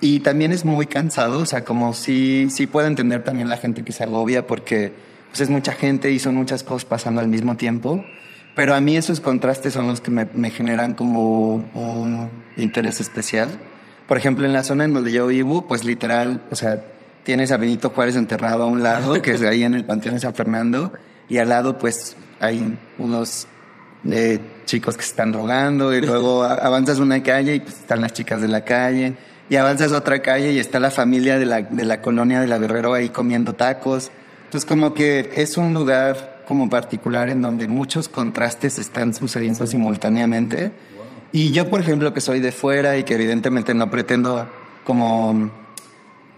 y 0.00 0.20
también 0.20 0.52
es 0.52 0.64
muy 0.64 0.86
cansado, 0.86 1.40
o 1.40 1.46
sea, 1.46 1.64
como 1.64 1.92
si 1.92 2.48
sí 2.50 2.66
puedo 2.66 2.86
entender 2.86 3.22
también 3.24 3.48
la 3.48 3.56
gente 3.56 3.84
que 3.84 3.92
se 3.92 4.04
agobia 4.04 4.46
porque 4.46 4.92
pues 5.28 5.40
es 5.42 5.50
mucha 5.50 5.72
gente 5.72 6.10
y 6.10 6.18
son 6.18 6.34
muchas 6.34 6.62
cosas 6.62 6.84
pasando 6.84 7.20
al 7.20 7.28
mismo 7.28 7.56
tiempo. 7.56 8.04
Pero 8.54 8.74
a 8.74 8.80
mí 8.80 8.96
esos 8.96 9.20
contrastes 9.20 9.72
son 9.72 9.88
los 9.88 10.00
que 10.00 10.10
me, 10.10 10.28
me 10.34 10.50
generan 10.50 10.94
como 10.94 11.54
un 11.74 12.30
interés 12.56 13.00
especial. 13.00 13.48
Por 14.06 14.16
ejemplo, 14.16 14.46
en 14.46 14.52
la 14.52 14.62
zona 14.62 14.84
en 14.84 14.94
donde 14.94 15.12
yo 15.12 15.26
vivo, 15.26 15.66
pues 15.66 15.84
literal, 15.84 16.42
o 16.50 16.56
sea, 16.56 16.84
tienes 17.24 17.50
a 17.52 17.56
Benito 17.56 17.90
Juárez 17.90 18.16
enterrado 18.16 18.64
a 18.64 18.66
un 18.66 18.82
lado, 18.82 19.20
que 19.22 19.32
es 19.32 19.42
ahí 19.42 19.64
en 19.64 19.74
el 19.74 19.84
Panteón 19.84 20.14
de 20.14 20.20
San 20.20 20.34
Fernando, 20.34 20.92
y 21.28 21.38
al 21.38 21.48
lado 21.48 21.78
pues 21.78 22.16
hay 22.38 22.78
unos 22.98 23.48
eh, 24.10 24.38
chicos 24.66 24.96
que 24.96 25.02
se 25.02 25.10
están 25.10 25.32
drogando, 25.32 25.94
y 25.94 26.02
luego 26.02 26.44
avanzas 26.44 26.98
una 26.98 27.22
calle 27.22 27.56
y 27.56 27.60
pues 27.60 27.74
están 27.76 28.02
las 28.02 28.12
chicas 28.12 28.40
de 28.40 28.48
la 28.48 28.64
calle 28.64 29.14
y 29.48 29.56
avanzas 29.56 29.92
otra 29.92 30.22
calle 30.22 30.52
y 30.52 30.58
está 30.58 30.80
la 30.80 30.90
familia 30.90 31.38
de 31.38 31.46
la, 31.46 31.62
de 31.62 31.84
la 31.84 32.00
colonia 32.00 32.40
de 32.40 32.46
la 32.46 32.58
Guerrero 32.58 32.94
ahí 32.94 33.10
comiendo 33.10 33.54
tacos. 33.54 34.10
Entonces 34.44 34.66
como 34.68 34.94
que 34.94 35.30
es 35.36 35.56
un 35.56 35.74
lugar 35.74 36.33
como 36.46 36.68
particular 36.68 37.28
en 37.30 37.42
donde 37.42 37.68
muchos 37.68 38.08
contrastes 38.08 38.78
están 38.78 39.14
sucediendo 39.14 39.66
simultáneamente. 39.66 40.72
Y 41.32 41.50
yo, 41.50 41.68
por 41.68 41.80
ejemplo, 41.80 42.14
que 42.14 42.20
soy 42.20 42.40
de 42.40 42.52
fuera 42.52 42.96
y 42.96 43.04
que 43.04 43.14
evidentemente 43.14 43.74
no 43.74 43.90
pretendo 43.90 44.48
como, 44.84 45.50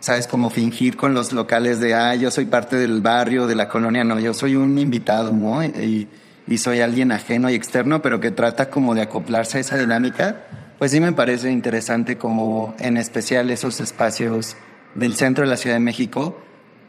¿sabes? 0.01 0.27
Como 0.27 0.51
fingir 0.51 0.97
con 0.97 1.13
los 1.13 1.33
locales 1.33 1.81
de, 1.81 1.95
ah, 1.95 2.15
yo 2.15 2.31
soy 2.31 2.47
parte 2.47 2.77
del 2.77 3.03
barrio, 3.03 3.47
de 3.47 3.55
la 3.55 3.69
colonia, 3.69 4.05
no, 4.05 4.19
yo 4.19 4.33
soy 4.33 4.57
un 4.57 4.79
invitado, 4.79 5.33
¿no? 5.33 5.63
Y, 5.63 6.09
y 6.47 6.59
soy 6.59 6.81
alguien 6.81 7.13
ajeno 7.13 7.51
y 7.51 7.55
externo, 7.55 8.01
pero 8.01 8.21
que 8.21 8.31
trata 8.31 8.71
como 8.71 8.95
de 8.95 9.03
acoplarse 9.03 9.59
a 9.59 9.61
esa 9.61 9.77
dinámica 9.77 10.45
pues 10.79 10.91
sí 10.91 11.01
me 11.01 11.13
parece 11.13 11.51
interesante 11.51 12.19
como 12.19 12.75
en 12.79 12.97
especial 12.97 13.51
esos 13.51 13.81
espacios 13.81 14.57
del 14.95 15.17
centro 15.17 15.45
de 15.45 15.51
la 15.51 15.57
Ciudad 15.57 15.77
de 15.77 15.81
México, 15.81 16.39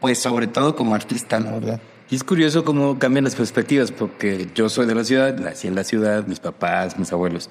pues 0.00 0.18
sobre 0.18 0.46
todo 0.46 0.76
como 0.76 0.94
artista, 0.94 1.40
¿no? 1.40 1.52
¿verdad? 1.52 1.80
Y 2.10 2.16
es 2.16 2.24
curioso 2.24 2.64
cómo 2.64 2.98
cambian 2.98 3.24
las 3.24 3.34
perspectivas, 3.34 3.92
porque 3.92 4.48
yo 4.54 4.68
soy 4.68 4.86
de 4.86 4.94
la 4.94 5.04
ciudad, 5.04 5.36
nací 5.38 5.68
en 5.68 5.74
la 5.74 5.84
ciudad, 5.84 6.26
mis 6.26 6.40
papás, 6.40 6.98
mis 6.98 7.12
abuelos. 7.12 7.50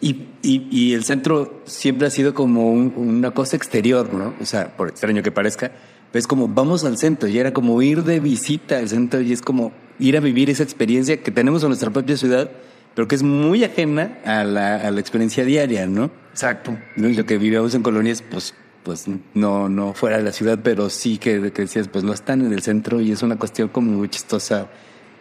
Y, 0.00 0.28
y, 0.42 0.68
y 0.70 0.94
el 0.94 1.04
centro 1.04 1.62
siempre 1.64 2.06
ha 2.06 2.10
sido 2.10 2.34
como 2.34 2.70
una 2.70 3.32
cosa 3.32 3.56
exterior, 3.56 4.12
¿no? 4.12 4.34
O 4.40 4.44
sea, 4.44 4.76
por 4.76 4.88
extraño 4.88 5.22
que 5.22 5.32
parezca, 5.32 5.72
es 6.12 6.26
como 6.26 6.48
vamos 6.48 6.84
al 6.84 6.98
centro 6.98 7.28
y 7.28 7.38
era 7.38 7.52
como 7.52 7.80
ir 7.82 8.04
de 8.04 8.20
visita 8.20 8.78
al 8.78 8.88
centro 8.88 9.20
y 9.20 9.32
es 9.32 9.42
como 9.42 9.72
ir 9.98 10.16
a 10.16 10.20
vivir 10.20 10.50
esa 10.50 10.62
experiencia 10.62 11.22
que 11.22 11.30
tenemos 11.30 11.62
en 11.62 11.68
nuestra 11.68 11.90
propia 11.90 12.16
ciudad 12.16 12.50
pero 12.98 13.06
que 13.06 13.14
es 13.14 13.22
muy 13.22 13.62
ajena 13.62 14.18
a 14.24 14.42
la, 14.42 14.74
a 14.74 14.90
la 14.90 14.98
experiencia 14.98 15.44
diaria, 15.44 15.86
¿no? 15.86 16.10
Exacto. 16.32 16.76
Lo 16.96 17.24
que 17.26 17.38
vivíamos 17.38 17.72
en 17.76 17.84
colonias, 17.84 18.24
pues, 18.28 18.54
pues 18.88 19.04
no, 19.34 19.68
no 19.68 19.92
fuera 19.92 20.16
de 20.16 20.22
la 20.22 20.32
ciudad, 20.32 20.60
pero 20.62 20.88
sí 20.88 21.18
que, 21.18 21.40
decías, 21.40 21.88
pues 21.88 22.04
no 22.04 22.14
están 22.14 22.40
en 22.40 22.54
el 22.54 22.62
centro 22.62 23.02
y 23.02 23.12
es 23.12 23.22
una 23.22 23.36
cuestión 23.36 23.68
como 23.68 23.92
muy 23.92 24.08
chistosa 24.08 24.66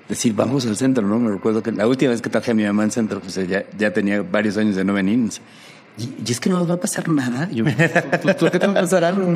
decir, 0.08 0.34
vamos 0.34 0.66
al 0.66 0.78
centro, 0.78 1.06
¿no? 1.06 1.20
Me 1.20 1.32
recuerdo 1.32 1.62
que 1.62 1.74
la 1.74 1.86
última 1.86 2.12
vez 2.12 2.22
que 2.22 2.30
traje 2.30 2.52
a 2.52 2.54
mi 2.54 2.64
mamá 2.64 2.84
al 2.84 2.94
centro, 2.94 3.20
pues 3.20 3.36
ya, 3.36 3.66
ya 3.78 3.92
tenía 3.92 4.22
varios 4.22 4.56
años 4.56 4.78
de 4.78 4.86
no 4.86 4.94
venir. 4.94 5.20
Y, 5.98 6.32
es 6.32 6.40
que 6.40 6.50
no 6.50 6.60
nos 6.60 6.70
va 6.70 6.76
a 6.76 6.80
pasar 6.80 7.10
nada. 7.10 7.50
Yo, 7.52 7.66
¿Por 7.66 8.52
qué 8.52 8.58
te 8.58 8.68
va 8.68 8.72
a 8.72 8.82
pasar 8.84 9.04
algo? 9.04 9.34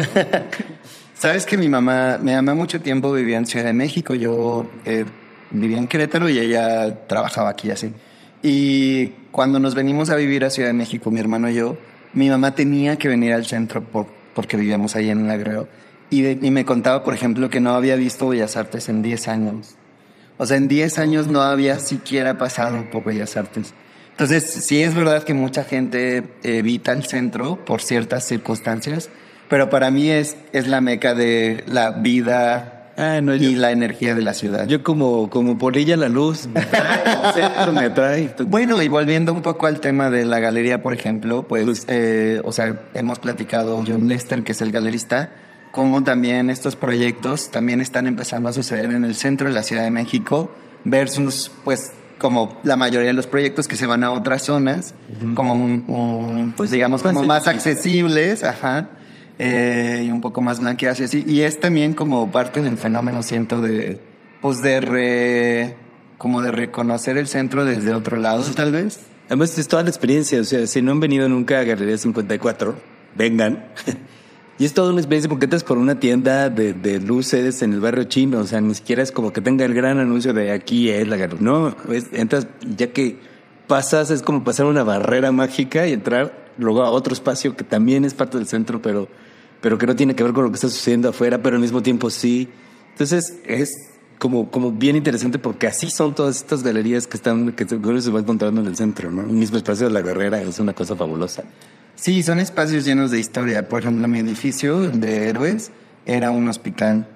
Sabes 1.14 1.46
que 1.46 1.58
mi 1.58 1.68
mamá, 1.68 2.18
mi 2.22 2.32
mamá 2.32 2.54
mucho 2.54 2.80
tiempo 2.80 3.12
vivía 3.12 3.38
en 3.38 3.46
Ciudad 3.46 3.66
de 3.66 3.74
México. 3.74 4.16
Yo 4.16 4.66
eh, 4.86 5.04
vivía 5.50 5.78
en 5.78 5.90
Querétaro 5.90 6.30
y 6.30 6.40
ella 6.40 7.06
trabajaba 7.06 7.50
aquí 7.50 7.70
así. 7.70 7.92
Y 8.42 9.08
cuando 9.32 9.60
nos 9.60 9.76
venimos 9.76 10.10
a 10.10 10.16
vivir 10.16 10.46
a 10.46 10.50
Ciudad 10.50 10.70
de 10.70 10.74
México, 10.74 11.12
mi 11.12 11.20
hermano 11.20 11.50
y 11.50 11.56
yo, 11.56 11.76
mi 12.14 12.30
mamá 12.30 12.56
tenía 12.56 12.98
que 12.98 13.10
venir 13.10 13.34
al 13.34 13.46
centro 13.46 13.84
por, 13.84 14.21
porque 14.34 14.58
vivíamos 14.58 14.96
ahí 14.96 15.10
en 15.10 15.26
el 15.26 15.32
agreo. 15.32 15.68
Y, 16.10 16.22
de, 16.22 16.40
y, 16.42 16.52
me 16.52 16.66
contaba, 16.66 17.04
por 17.04 17.14
ejemplo, 17.14 17.50
que 17.50 17.60
no 17.60 17.74
había 17.74 17.96
visto 17.96 18.28
Bellas 18.28 18.58
Artes 18.58 18.90
en 18.90 19.02
10 19.02 19.28
años. 19.28 19.76
O 20.38 20.46
sea, 20.46 20.58
en 20.58 20.68
10 20.68 21.00
años 21.00 21.28
no 21.28 21.42
había 21.42 21.80
siquiera 21.80 22.38
pasado 22.38 22.90
por 22.92 23.04
Bellas 23.04 23.38
Artes. 23.38 23.74
Entonces, 24.12 24.44
sí 24.44 24.84
es 24.84 24.94
verdad 24.94 25.24
que 25.24 25.34
mucha 25.34 25.64
gente 25.64 26.24
evita 26.44 26.92
el 26.92 27.06
centro 27.06 27.64
por 27.64 27.82
ciertas 27.82 28.26
circunstancias, 28.26 29.10
pero 29.50 29.70
para 29.70 29.90
mí 29.90 30.10
es, 30.10 30.36
es 30.52 30.68
la 30.68 30.82
meca 30.82 31.14
de 31.14 31.64
la 31.68 31.92
vida 31.92 32.81
Ah, 33.02 33.20
no, 33.20 33.34
y 33.34 33.56
la 33.56 33.72
energía 33.72 34.14
de 34.14 34.22
la 34.22 34.36
ciudad. 34.36 34.68
Yo 34.68 34.84
como, 34.84 35.28
como 35.32 35.58
por 35.58 35.76
ella 35.76 35.98
la 35.98 36.08
luz 36.08 36.46
me 36.54 36.62
trae, 36.62 37.72
me 37.72 37.90
trae. 37.90 38.36
Bueno, 38.46 38.80
y 38.80 38.90
volviendo 38.90 39.34
un 39.34 39.42
poco 39.42 39.66
al 39.66 39.80
tema 39.80 40.12
de 40.12 40.24
la 40.24 40.40
galería, 40.40 40.84
por 40.84 40.94
ejemplo, 40.94 41.48
pues, 41.48 41.86
eh, 41.88 42.42
o 42.44 42.52
sea, 42.52 42.80
hemos 42.94 43.18
platicado 43.18 43.84
John 43.88 44.08
Lester, 44.08 44.44
que 44.44 44.52
es 44.52 44.62
el 44.62 44.72
galerista, 44.72 45.32
como 45.72 46.04
también 46.04 46.52
estos 46.52 46.76
proyectos 46.76 47.50
también 47.50 47.82
están 47.82 48.06
empezando 48.06 48.50
a 48.50 48.54
suceder 48.54 48.92
en 48.92 49.04
el 49.04 49.16
centro 49.16 49.48
de 49.48 49.54
la 49.56 49.64
Ciudad 49.64 49.84
de 49.84 49.92
México 49.92 50.52
versus, 50.84 51.52
pues, 51.64 51.94
como 52.20 52.60
la 52.62 52.76
mayoría 52.76 53.08
de 53.08 53.14
los 53.14 53.26
proyectos 53.26 53.68
que 53.68 53.78
se 53.78 53.88
van 53.88 54.04
a 54.04 54.12
otras 54.12 54.44
zonas, 54.44 54.94
uh 55.10 55.26
-huh. 55.26 55.34
como 55.34 55.56
un, 55.56 55.86
un, 55.88 56.54
pues 56.56 56.70
digamos, 56.70 57.02
como 57.02 57.24
más 57.24 57.48
accesibles, 57.48 58.44
ajá 58.44 58.90
eh, 59.44 60.04
y 60.06 60.12
un 60.12 60.22
poco 60.22 60.42
más 60.42 60.60
blanqueadas 60.60 61.00
y 61.00 61.04
así. 61.06 61.24
Y 61.28 61.42
es 61.42 61.60
también 61.60 61.96
como 61.96 62.32
parte 62.32 62.62
del 62.62 62.78
fenómeno, 62.78 63.24
siento, 63.24 63.60
de, 63.60 64.00
pues 64.40 64.62
de 64.62 64.82
re, 64.82 65.76
como 66.20 66.44
de 66.44 66.52
reconocer 66.52 67.18
el 67.18 67.28
centro 67.28 67.66
desde 67.66 67.96
otro 67.96 68.18
lado, 68.18 68.44
tal 68.56 68.72
vez. 68.72 69.00
Además, 69.28 69.58
es 69.58 69.68
toda 69.68 69.82
la 69.82 69.90
experiencia. 69.90 70.40
O 70.40 70.44
sea, 70.44 70.68
si 70.68 70.84
no 70.84 70.92
han 70.92 71.00
venido 71.00 71.28
nunca 71.28 71.60
a 71.60 71.64
Galería 71.64 71.98
54, 71.98 72.76
vengan. 73.16 73.66
y 74.60 74.66
es 74.66 74.76
toda 74.76 74.92
una 74.92 75.02
experiencia 75.02 75.28
porque 75.28 75.46
entras 75.46 75.64
por 75.64 75.80
una 75.80 76.00
tienda 76.00 76.52
de, 76.52 76.74
de, 76.74 77.00
luces 77.00 77.64
en 77.64 77.74
el 77.74 77.80
barrio 77.80 78.04
chino. 78.04 78.42
O 78.42 78.46
sea, 78.46 78.62
ni 78.62 78.76
siquiera 78.76 79.02
es 79.02 79.12
como 79.12 79.34
que 79.34 79.42
tenga 79.42 79.66
el 79.66 79.74
gran 79.74 79.98
anuncio 79.98 80.34
de 80.34 80.52
aquí 80.52 80.92
es 80.92 81.08
la 81.08 81.18
galería. 81.18 81.42
No, 81.42 81.76
es, 81.92 82.10
entras 82.14 82.46
ya 82.78 82.94
que 82.94 83.18
pasas, 83.66 84.12
es 84.12 84.22
como 84.22 84.44
pasar 84.44 84.68
una 84.68 84.84
barrera 84.84 85.32
mágica 85.32 85.88
y 85.88 85.94
entrar 85.94 86.52
luego 86.60 86.84
a 86.84 86.92
otro 86.92 87.14
espacio 87.14 87.56
que 87.56 87.64
también 87.64 88.06
es 88.06 88.14
parte 88.14 88.38
del 88.38 88.46
centro, 88.46 88.84
pero, 88.84 89.08
pero 89.62 89.78
que 89.78 89.86
no 89.86 89.96
tiene 89.96 90.16
que 90.16 90.24
ver 90.24 90.34
con 90.34 90.44
lo 90.44 90.50
que 90.50 90.56
está 90.56 90.70
sucediendo 90.70 91.10
afuera, 91.10 91.42
pero 91.42 91.56
al 91.56 91.62
mismo 91.62 91.82
tiempo 91.82 92.10
sí. 92.10 92.50
Entonces 92.92 93.38
es 93.46 93.90
como, 94.18 94.52
como 94.52 94.72
bien 94.72 94.96
interesante 94.96 95.40
porque 95.40 95.68
así 95.68 95.90
son 95.90 96.14
todas 96.14 96.38
estas 96.38 96.64
galerías 96.64 97.08
que 97.08 97.18
están, 97.18 97.54
que 97.54 97.68
se 97.68 97.78
va 98.12 98.20
encontrando 98.20 98.62
en 98.62 98.68
el 98.68 98.76
centro, 98.76 99.12
¿no? 99.12 99.22
Un 99.24 99.40
mismo 99.40 99.58
espacio 99.58 99.88
de 99.88 99.94
la 99.94 100.02
guerrera 100.02 100.42
es 100.42 100.60
una 100.60 100.74
cosa 100.74 100.96
fabulosa. 100.96 101.44
Sí, 101.96 102.24
son 102.24 102.40
espacios 102.40 102.86
llenos 102.86 103.12
de 103.12 103.20
historia. 103.20 103.68
Por 103.68 103.82
ejemplo, 103.82 104.08
mi 104.08 104.20
edificio 104.20 104.90
de 104.90 105.30
héroes 105.30 105.72
era 106.06 106.32
un 106.32 106.48
hospital. 106.48 107.08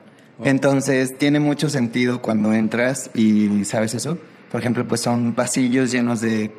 Entonces 0.44 1.18
tiene 1.18 1.40
mucho 1.40 1.70
sentido 1.70 2.22
cuando 2.22 2.54
entras 2.54 3.10
y 3.14 3.66
sabes 3.66 3.94
eso. 3.94 4.18
Por 4.52 4.62
ejemplo, 4.62 4.88
pues 4.88 5.02
son 5.02 5.34
pasillos 5.34 5.92
llenos 5.92 6.22
de, 6.22 6.52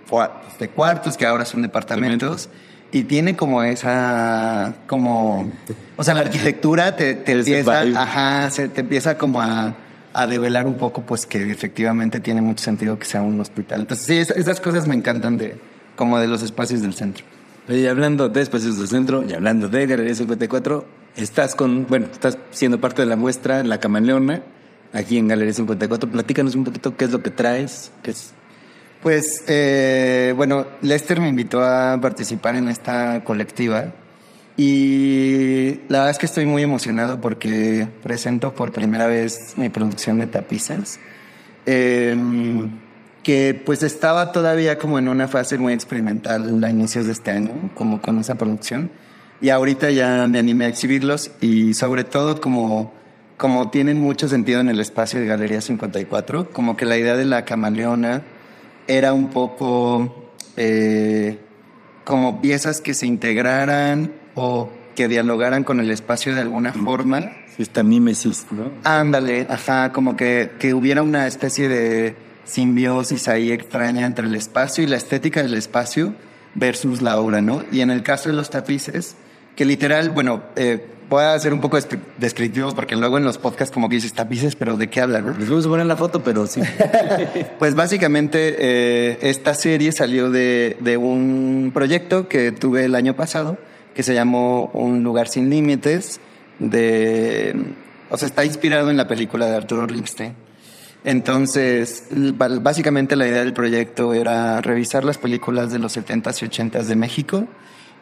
de 0.58 0.68
cuartos 0.68 1.16
que 1.16 1.26
ahora 1.26 1.44
son 1.44 1.62
departamentos. 1.62 2.48
Y 2.92 3.04
tiene 3.04 3.36
como 3.36 3.62
esa, 3.62 4.74
como, 4.86 5.50
o 5.96 6.04
sea, 6.04 6.14
la 6.14 6.20
arquitectura 6.20 6.96
te, 6.96 7.14
te 7.14 7.32
empieza, 7.32 7.80
ajá, 7.80 8.50
se, 8.50 8.68
te 8.68 8.82
empieza 8.82 9.18
como 9.18 9.40
a 9.40 9.74
a 10.16 10.26
develar 10.26 10.66
un 10.66 10.76
poco, 10.76 11.02
pues 11.02 11.26
que 11.26 11.50
efectivamente 11.50 12.20
tiene 12.20 12.40
mucho 12.40 12.64
sentido 12.64 12.98
que 12.98 13.04
sea 13.04 13.20
un 13.20 13.38
hospital. 13.38 13.80
Entonces, 13.80 14.06
sí, 14.06 14.32
esas 14.34 14.62
cosas 14.62 14.88
me 14.88 14.94
encantan 14.94 15.36
de, 15.36 15.58
como 15.94 16.18
de 16.18 16.26
los 16.26 16.42
espacios 16.42 16.80
del 16.80 16.94
centro. 16.94 17.22
Y 17.68 17.86
hablando 17.86 18.30
de 18.30 18.40
espacios 18.40 18.78
del 18.78 18.88
centro 18.88 19.24
y 19.28 19.34
hablando 19.34 19.68
de 19.68 19.86
Galería 19.86 20.14
54, 20.14 20.86
estás 21.16 21.54
con, 21.54 21.86
bueno, 21.86 22.06
estás 22.10 22.38
siendo 22.50 22.80
parte 22.80 23.02
de 23.02 23.08
la 23.08 23.16
muestra 23.16 23.62
La 23.62 23.78
Camaleona, 23.78 24.42
aquí 24.94 25.18
en 25.18 25.28
Galería 25.28 25.52
54. 25.52 26.10
Platícanos 26.10 26.54
un 26.54 26.64
poquito 26.64 26.96
qué 26.96 27.04
es 27.04 27.10
lo 27.10 27.22
que 27.22 27.30
traes, 27.30 27.92
qué 28.02 28.12
es. 28.12 28.32
Pues, 29.02 29.44
eh, 29.46 30.32
bueno, 30.36 30.66
Lester 30.82 31.20
me 31.20 31.28
invitó 31.28 31.62
a 31.62 31.98
participar 32.00 32.56
en 32.56 32.68
esta 32.68 33.22
colectiva 33.24 33.92
y 34.56 35.80
la 35.88 35.98
verdad 35.98 36.10
es 36.10 36.18
que 36.18 36.26
estoy 36.26 36.46
muy 36.46 36.62
emocionado 36.62 37.20
porque 37.20 37.88
presento 38.02 38.54
por 38.54 38.72
primera 38.72 39.06
vez 39.06 39.54
mi 39.56 39.68
producción 39.68 40.18
de 40.18 40.26
tapices, 40.26 40.98
em, 41.66 42.70
que 43.22 43.60
pues 43.66 43.82
estaba 43.82 44.32
todavía 44.32 44.78
como 44.78 44.98
en 44.98 45.08
una 45.08 45.28
fase 45.28 45.58
muy 45.58 45.74
experimental 45.74 46.62
a 46.64 46.70
inicios 46.70 47.06
de 47.06 47.12
este 47.12 47.32
año, 47.32 47.70
como 47.74 48.00
con 48.00 48.18
esa 48.18 48.36
producción. 48.36 48.90
Y 49.42 49.50
ahorita 49.50 49.90
ya 49.90 50.26
me 50.28 50.38
animé 50.38 50.64
a 50.64 50.68
exhibirlos 50.68 51.30
y 51.42 51.74
sobre 51.74 52.04
todo 52.04 52.40
como, 52.40 52.94
como 53.36 53.70
tienen 53.70 54.00
mucho 54.00 54.28
sentido 54.28 54.60
en 54.60 54.70
el 54.70 54.80
espacio 54.80 55.20
de 55.20 55.26
Galería 55.26 55.60
54, 55.60 56.50
como 56.50 56.76
que 56.76 56.86
la 56.86 56.96
idea 56.96 57.16
de 57.16 57.26
la 57.26 57.44
camaleona 57.44 58.22
era 58.86 59.12
un 59.12 59.28
poco 59.28 60.32
eh, 60.56 61.38
como 62.04 62.40
piezas 62.40 62.80
que 62.80 62.94
se 62.94 63.06
integraran 63.06 64.12
o 64.34 64.70
que 64.94 65.08
dialogaran 65.08 65.64
con 65.64 65.80
el 65.80 65.90
espacio 65.90 66.34
de 66.34 66.40
alguna 66.40 66.72
forma. 66.72 67.32
Esta 67.58 67.82
mímesis, 67.82 68.46
¿no? 68.50 68.70
Ándale, 68.84 69.46
ajá, 69.48 69.92
como 69.92 70.16
que, 70.16 70.52
que 70.58 70.74
hubiera 70.74 71.02
una 71.02 71.26
especie 71.26 71.68
de 71.68 72.16
simbiosis 72.44 73.28
ahí 73.28 73.50
extraña 73.50 74.06
entre 74.06 74.26
el 74.26 74.34
espacio 74.34 74.84
y 74.84 74.86
la 74.86 74.96
estética 74.96 75.42
del 75.42 75.54
espacio 75.54 76.14
versus 76.54 77.02
la 77.02 77.18
obra, 77.18 77.40
¿no? 77.40 77.62
Y 77.70 77.80
en 77.80 77.90
el 77.90 78.02
caso 78.02 78.28
de 78.28 78.34
los 78.34 78.50
tapices, 78.50 79.16
que 79.54 79.64
literal, 79.64 80.10
bueno, 80.10 80.42
eh, 80.56 80.86
voy 81.08 81.22
a 81.22 81.34
hacer 81.34 81.52
un 81.52 81.60
poco 81.60 81.78
descriptivos 82.18 82.74
porque 82.74 82.96
luego 82.96 83.18
en 83.18 83.24
los 83.24 83.38
podcasts 83.38 83.72
como 83.72 83.88
que 83.88 83.96
dices 83.96 84.12
tapices, 84.12 84.56
pero 84.56 84.76
¿de 84.76 84.88
qué 84.88 85.00
hablan? 85.00 85.38
Les 85.38 85.48
vamos 85.48 85.66
a 85.66 85.68
poner 85.68 85.86
la 85.86 85.96
foto, 85.96 86.22
pero 86.22 86.46
sí. 86.46 86.60
pues 87.58 87.74
básicamente 87.74 88.56
eh, 88.58 89.18
esta 89.22 89.54
serie 89.54 89.92
salió 89.92 90.30
de, 90.30 90.76
de 90.80 90.96
un 90.96 91.70
proyecto 91.72 92.28
que 92.28 92.52
tuve 92.52 92.84
el 92.84 92.94
año 92.94 93.14
pasado 93.14 93.58
que 93.96 94.02
se 94.02 94.12
llamó 94.12 94.70
Un 94.74 95.02
lugar 95.02 95.26
sin 95.26 95.48
límites, 95.48 96.20
de, 96.58 97.56
o 98.10 98.18
sea, 98.18 98.28
está 98.28 98.44
inspirado 98.44 98.90
en 98.90 98.98
la 98.98 99.08
película 99.08 99.46
de 99.46 99.56
Arturo 99.56 99.86
Ripstein. 99.86 100.34
Entonces, 101.02 102.04
básicamente 102.10 103.16
la 103.16 103.26
idea 103.26 103.38
del 103.38 103.54
proyecto 103.54 104.12
era 104.12 104.60
revisar 104.60 105.02
las 105.04 105.16
películas 105.16 105.72
de 105.72 105.78
los 105.78 105.96
70s 105.96 106.42
y 106.42 106.46
80s 106.46 106.82
de 106.82 106.96
México 106.96 107.46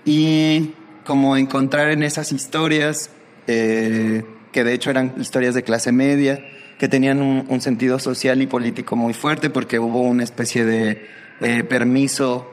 y 0.05 0.73
como 1.05 1.37
encontrar 1.37 1.91
en 1.91 2.03
esas 2.03 2.33
historias, 2.33 3.11
eh, 3.47 4.25
que 4.53 4.65
de 4.65 4.73
hecho 4.73 4.91
eran 4.91 5.15
historias 5.19 5.55
de 5.55 5.63
clase 5.63 5.93
media, 5.93 6.45
que 6.79 6.89
tenían 6.89 7.23
un, 7.23 7.61
sentido 7.61 7.99
social 7.99 8.43
y 8.43 8.47
político 8.47 8.97
muy 8.97 9.15
fuerte 9.15 9.49
porque 9.49 9.79
hubo 9.79 10.01
una 10.01 10.25
especie 10.25 10.65
de 10.65 11.07
eh, 11.41 11.65
permiso 11.65 12.51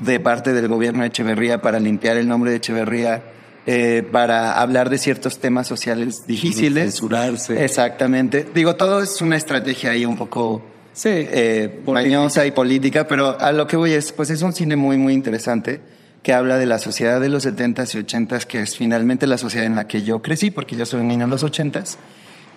de 0.00 0.20
parte 0.20 0.52
del 0.52 0.68
gobierno 0.68 1.02
de 1.02 1.08
Echeverría 1.08 1.60
para 1.60 1.80
limpiar 1.80 2.16
el 2.16 2.28
nombre 2.28 2.50
de 2.50 2.58
Echeverría, 2.58 3.22
eh, 3.66 4.06
para 4.10 4.60
hablar 4.60 4.90
de 4.90 4.98
ciertos 4.98 5.38
temas 5.38 5.66
sociales 5.66 6.26
difíciles. 6.26 6.84
Censurarse. 6.84 7.64
Exactamente. 7.64 8.46
Digo, 8.54 8.76
todo 8.76 9.02
es 9.02 9.20
una 9.22 9.36
estrategia 9.36 9.90
ahí 9.90 10.04
un 10.04 10.16
poco 10.16 10.62
sí, 10.92 11.08
eh, 11.10 11.80
y 12.46 12.50
política, 12.50 13.06
pero 13.06 13.38
a 13.40 13.52
lo 13.52 13.66
que 13.66 13.76
voy 13.76 13.92
es, 13.92 14.12
pues 14.12 14.30
es 14.30 14.42
un 14.42 14.52
cine 14.52 14.76
muy, 14.76 14.98
muy 14.98 15.14
interesante 15.14 15.80
que 16.24 16.32
habla 16.32 16.58
de 16.58 16.66
la 16.66 16.80
sociedad 16.80 17.20
de 17.20 17.28
los 17.28 17.46
70s 17.46 17.94
y 17.94 17.98
80s, 18.02 18.46
que 18.46 18.62
es 18.62 18.76
finalmente 18.76 19.28
la 19.28 19.38
sociedad 19.38 19.66
en 19.66 19.76
la 19.76 19.86
que 19.86 20.02
yo 20.02 20.22
crecí, 20.22 20.50
porque 20.50 20.74
yo 20.74 20.86
soy 20.86 21.02
un 21.02 21.08
niño 21.08 21.24
en 21.24 21.30
los 21.30 21.44
80s 21.44 21.96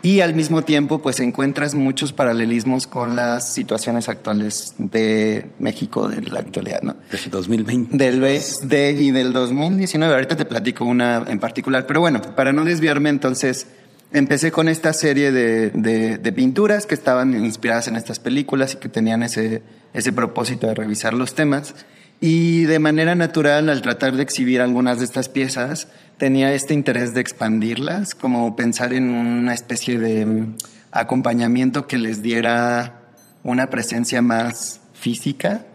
y 0.01 0.21
al 0.21 0.33
mismo 0.35 0.63
tiempo 0.63 1.01
pues 1.01 1.19
encuentras 1.19 1.75
muchos 1.75 2.13
paralelismos 2.13 2.87
con 2.87 3.15
las 3.15 3.53
situaciones 3.53 4.09
actuales 4.09 4.73
de 4.77 5.49
México 5.59 6.07
de 6.07 6.21
la 6.21 6.39
actualidad, 6.39 6.81
¿no? 6.81 6.95
Del 7.11 7.29
2020. 7.29 7.97
Del 7.97 8.21
de, 8.21 8.91
y 8.91 9.11
del 9.11 9.33
2019, 9.33 10.13
ahorita 10.13 10.37
te 10.37 10.45
platico 10.45 10.85
una 10.85 11.25
en 11.27 11.39
particular, 11.39 11.85
pero 11.87 11.99
bueno, 11.99 12.21
para 12.21 12.53
no 12.53 12.63
desviarme 12.63 13.09
entonces, 13.09 13.67
empecé 14.13 14.51
con 14.51 14.69
esta 14.69 14.93
serie 14.93 15.31
de, 15.31 15.71
de, 15.71 16.17
de 16.17 16.31
pinturas 16.31 16.85
que 16.85 16.95
estaban 16.95 17.33
inspiradas 17.43 17.87
en 17.87 17.95
estas 17.95 18.19
películas 18.19 18.75
y 18.75 18.77
que 18.77 18.89
tenían 18.89 19.23
ese, 19.23 19.61
ese 19.93 20.13
propósito 20.13 20.67
de 20.67 20.75
revisar 20.75 21.13
los 21.13 21.33
temas. 21.33 21.73
Y 22.19 22.63
de 22.63 22.79
manera 22.79 23.13
natural, 23.13 23.69
al 23.69 23.81
tratar 23.81 24.15
de 24.15 24.23
exhibir 24.23 24.61
algunas 24.61 24.99
de 24.99 25.05
estas 25.05 25.29
piezas, 25.29 25.87
tenía 26.17 26.53
este 26.53 26.73
interés 26.73 27.13
de 27.13 27.21
expandirlas, 27.21 28.15
como 28.15 28.55
pensar 28.55 28.93
en 28.93 29.09
una 29.09 29.53
especie 29.53 29.99
de 29.99 30.25
mm, 30.25 30.55
acompañamiento 30.91 31.85
que 31.85 31.97
les 31.97 32.23
diera 32.23 33.01
una 33.43 33.69
presencia 33.69 34.21
más 34.21 34.79
física 34.93 35.65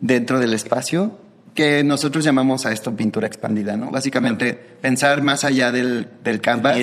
dentro 0.00 0.40
del 0.40 0.54
espacio, 0.54 1.18
que 1.54 1.84
nosotros 1.84 2.24
llamamos 2.24 2.66
a 2.66 2.72
esto 2.72 2.96
pintura 2.96 3.26
expandida, 3.26 3.76
¿no? 3.76 3.90
Básicamente 3.90 4.54
pensar 4.54 5.22
más 5.22 5.44
allá 5.44 5.70
del, 5.70 6.08
del 6.24 6.40
canvas, 6.40 6.78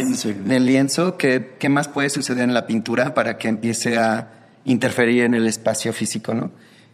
del 0.46 0.66
lienzo, 0.66 1.18
qué, 1.18 1.56
qué 1.60 1.70
más 1.70 1.88
puede 1.88 2.10
suceder 2.10 2.44
en 2.44 2.54
la 2.54 2.68
pintura 2.68 3.14
para 3.14 3.38
que 3.38 3.48
empiece 3.48 3.98
a 3.98 4.30
interferir 4.66 5.24
en 5.24 5.34
el 5.34 5.48
espacio 5.48 5.92
físico, 5.92 6.34
¿no? 6.34 6.52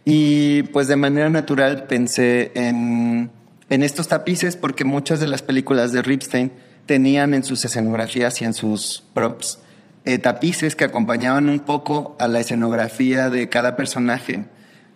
Y 0.08 0.62
pues 0.62 0.86
de 0.86 0.94
manera 0.94 1.28
natural 1.30 1.88
pensé 1.88 2.52
en, 2.54 3.28
en 3.68 3.82
estos 3.82 4.06
tapices 4.06 4.56
porque 4.56 4.84
muchas 4.84 5.18
de 5.18 5.26
las 5.26 5.42
películas 5.42 5.90
de 5.90 6.00
Ripstein 6.00 6.52
tenían 6.86 7.34
en 7.34 7.42
sus 7.42 7.64
escenografías 7.64 8.40
y 8.40 8.44
en 8.44 8.54
sus 8.54 9.02
props 9.14 9.58
eh, 10.04 10.18
tapices 10.18 10.76
que 10.76 10.84
acompañaban 10.84 11.48
un 11.48 11.58
poco 11.58 12.16
a 12.20 12.28
la 12.28 12.38
escenografía 12.38 13.30
de 13.30 13.48
cada 13.48 13.74
personaje 13.74 14.44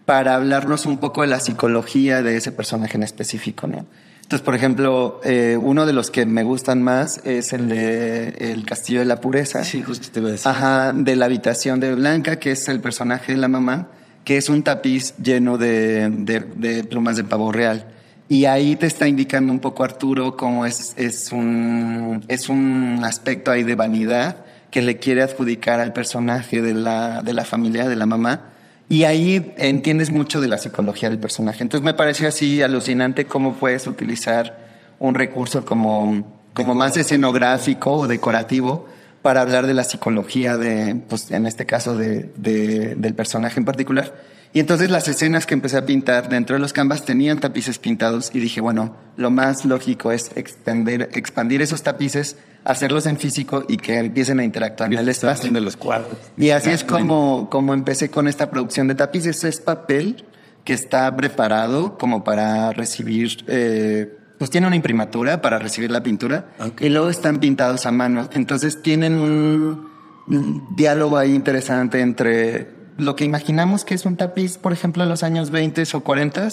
para 0.07 0.37
hablarnos 0.37 0.87
un 0.87 0.99
poco 0.99 1.23
de 1.23 1.27
la 1.27 1.41
psicología 1.41 2.23
de 2.23 2.37
ese 2.37 2.53
personaje 2.53 2.97
en 2.97 3.03
específico, 3.03 3.67
¿no? 3.67 3.87
Entonces, 4.23 4.45
por 4.45 4.55
ejemplo, 4.55 5.21
eh, 5.25 5.59
uno 5.61 5.87
de 5.87 5.93
los 5.93 6.13
que 6.13 6.25
me 6.25 6.45
gustan 6.45 6.85
más 6.85 7.21
es 7.25 7.53
el 7.53 7.69
de 7.69 8.29
El 8.39 8.65
Castillo 8.65 9.01
de 9.01 9.07
la 9.07 9.21
Pureza. 9.21 9.65
Sí, 9.65 9.83
justo 9.83 10.07
te 10.13 10.21
voy 10.21 10.29
a 10.29 10.33
decir. 10.35 10.47
Ajá, 10.49 10.93
de 10.93 11.17
la 11.17 11.25
habitación 11.25 11.81
de 11.81 11.97
Blanca, 11.97 12.37
que 12.37 12.53
es 12.53 12.69
el 12.69 12.79
personaje 12.79 13.33
de 13.33 13.39
la 13.39 13.49
mamá 13.49 13.89
que 14.25 14.37
es 14.37 14.49
un 14.49 14.63
tapiz 14.63 15.15
lleno 15.17 15.59
de, 15.59 16.87
plumas 16.89 17.17
de 17.17 17.25
pavo 17.25 17.53
real. 17.53 17.87
Y 18.29 18.45
ahí 18.45 18.77
te 18.77 18.87
está 18.87 19.09
indicando 19.09 19.53
un 19.53 19.59
poco 19.59 19.83
Arturo 19.83 20.37
cómo 20.37 20.65
es, 20.65 20.95
es, 20.97 21.33
un, 21.33 22.25
es 22.29 22.49
un 22.49 23.01
aspecto 23.03 23.51
ahí 23.51 23.65
de 23.65 23.75
vanidad 23.75 24.45
que 24.71 24.83
le 24.83 24.99
quiere 24.99 25.23
adjudicar 25.23 25.81
al 25.81 25.93
personaje 25.93 26.63
de 26.63 26.75
la, 26.75 27.23
de 27.23 27.35
la 27.35 27.45
familia, 27.45 27.89
de 27.89 27.97
la 27.97 28.07
mamá. 28.07 28.51
Y 28.89 29.05
ahí 29.05 29.53
entiendes 29.57 30.11
mucho 30.11 30.41
de 30.41 30.49
la 30.49 30.59
psicología 30.59 31.11
del 31.11 31.19
personaje. 31.19 31.63
Entonces 31.63 31.85
me 31.85 31.95
parece 31.95 32.27
así 32.27 32.63
alucinante 32.63 33.25
cómo 33.25 33.55
puedes 33.55 33.87
utilizar 33.87 34.59
un 35.01 35.15
recurso 35.15 35.65
como, 35.65 36.41
como 36.55 36.75
más 36.75 36.97
escenográfico 36.97 37.93
o 37.93 38.07
decorativo 38.07 38.87
para 39.23 39.43
hablar 39.43 39.67
de 39.67 39.75
la 39.75 39.85
psicología 39.85 40.57
de, 40.57 40.97
pues 41.09 41.31
en 41.31 41.47
este 41.47 41.67
caso, 41.67 41.97
de, 41.97 42.31
del 42.37 43.15
personaje 43.15 43.59
en 43.59 43.65
particular. 43.65 44.15
Y 44.53 44.59
entonces 44.59 44.91
las 44.91 45.07
escenas 45.07 45.47
que 45.47 45.55
empecé 45.55 45.77
a 45.77 45.87
pintar 45.87 46.29
dentro 46.29 46.55
de 46.57 46.61
los 46.61 46.73
canvas 46.73 47.05
tenían 47.05 47.39
tapices 47.39 47.79
pintados 47.79 48.31
y 48.35 48.41
dije, 48.41 48.61
bueno, 48.61 48.97
lo 49.17 49.31
más 49.31 49.65
lógico 49.65 50.11
es 50.11 50.33
extender, 50.35 51.09
expandir 51.13 51.63
esos 51.63 51.85
tapices, 51.85 52.37
hacerlos 52.65 53.07
en 53.07 53.17
físico 53.17 53.65
y 53.69 53.77
que 53.77 53.99
empiecen 53.99 54.41
a 54.41 54.45
interactuar 54.45 54.93
en 54.93 54.99
el 54.99 55.09
espacio. 55.09 55.53
de 55.53 55.61
los 55.61 55.77
cuadros. 55.77 56.17
Y 56.37 56.51
así 56.51 56.71
es 56.71 56.83
como, 56.83 57.49
como 57.49 57.75
empecé 57.75 58.11
con 58.11 58.27
esta 58.27 58.51
producción 58.51 58.89
de 58.89 58.97
tapices. 58.97 59.45
Es 59.45 59.61
papel, 59.61 60.25
que 60.65 60.73
está 60.73 61.15
preparado 61.17 61.97
como 61.99 62.25
para 62.25 62.73
recibir, 62.73 63.45
eh, 63.47 64.17
pues 64.41 64.49
tiene 64.49 64.67
una 64.67 64.75
imprimatura 64.77 65.43
para 65.43 65.59
recibir 65.59 65.91
la 65.91 66.03
pintura 66.03 66.47
Ok. 66.59 66.81
y 66.81 66.89
luego 66.89 67.11
están 67.11 67.41
pintados 67.41 67.85
a 67.85 67.93
mano. 67.93 68.31
Entonces 68.33 68.81
tienen 68.81 69.17
un, 69.21 69.87
un 70.29 70.67
diálogo 70.75 71.19
ahí 71.19 71.35
interesante 71.35 72.01
entre 72.01 72.71
lo 72.97 73.17
que 73.17 73.25
imaginamos 73.27 73.85
que 73.85 73.93
es 73.95 74.07
un 74.07 74.17
tapiz, 74.17 74.57
por 74.57 74.73
ejemplo, 74.73 75.03
en 75.03 75.11
los 75.11 75.23
años 75.25 75.51
20 75.51 75.83
o 75.93 76.01
40 76.01 76.49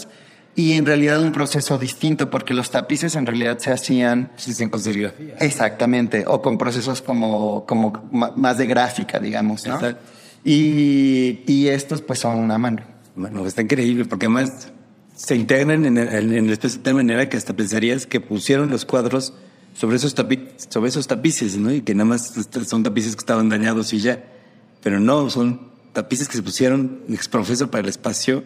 y 0.56 0.74
en 0.74 0.86
realidad 0.86 1.22
un 1.22 1.32
proceso 1.32 1.78
distinto 1.78 2.30
porque 2.30 2.54
los 2.54 2.72
tapices 2.72 3.16
en 3.16 3.26
realidad 3.26 3.58
se 3.60 3.72
hacían 3.72 4.32
Sí, 4.36 4.68
con 4.70 4.82
serigrafía. 4.82 5.36
Exactamente, 5.40 6.26
o 6.28 6.42
con 6.42 6.58
procesos 6.58 7.02
como, 7.02 7.66
como 7.66 8.10
más 8.12 8.58
de 8.58 8.66
gráfica, 8.66 9.18
digamos, 9.20 9.66
¿no? 9.66 9.80
Y, 10.44 11.40
y 11.48 11.68
estos 11.70 12.02
pues 12.02 12.20
son 12.20 12.52
a 12.52 12.58
mano. 12.58 12.82
Bueno, 13.16 13.46
está 13.48 13.62
increíble 13.62 14.04
porque 14.06 14.26
además 14.26 14.72
se 15.28 15.36
integran 15.36 15.84
en 15.86 15.98
el, 15.98 16.08
en 16.34 16.46
el 16.46 16.52
espacio 16.54 16.78
de 16.78 16.84
tal 16.86 16.94
manera 16.96 17.28
que 17.28 17.36
hasta 17.36 17.54
pensarías 17.54 18.06
que 18.06 18.22
pusieron 18.22 18.70
los 18.70 18.86
cuadros 18.86 19.34
sobre 19.74 19.98
esos, 19.98 20.16
tapi- 20.16 20.48
sobre 20.70 20.88
esos 20.90 21.06
tapices, 21.08 21.58
¿no? 21.58 21.70
Y 21.74 21.82
que 21.82 21.94
nada 21.94 22.06
más 22.06 22.34
son 22.66 22.84
tapices 22.84 23.16
que 23.16 23.20
estaban 23.20 23.50
dañados 23.50 23.92
y 23.94 24.00
ya. 24.00 24.24
Pero 24.82 25.02
no, 25.02 25.30
son 25.30 25.70
tapices 25.92 26.30
que 26.30 26.38
se 26.38 26.44
pusieron 26.44 27.02
exprofeso 27.10 27.70
para 27.70 27.82
el 27.84 27.90
espacio, 27.90 28.46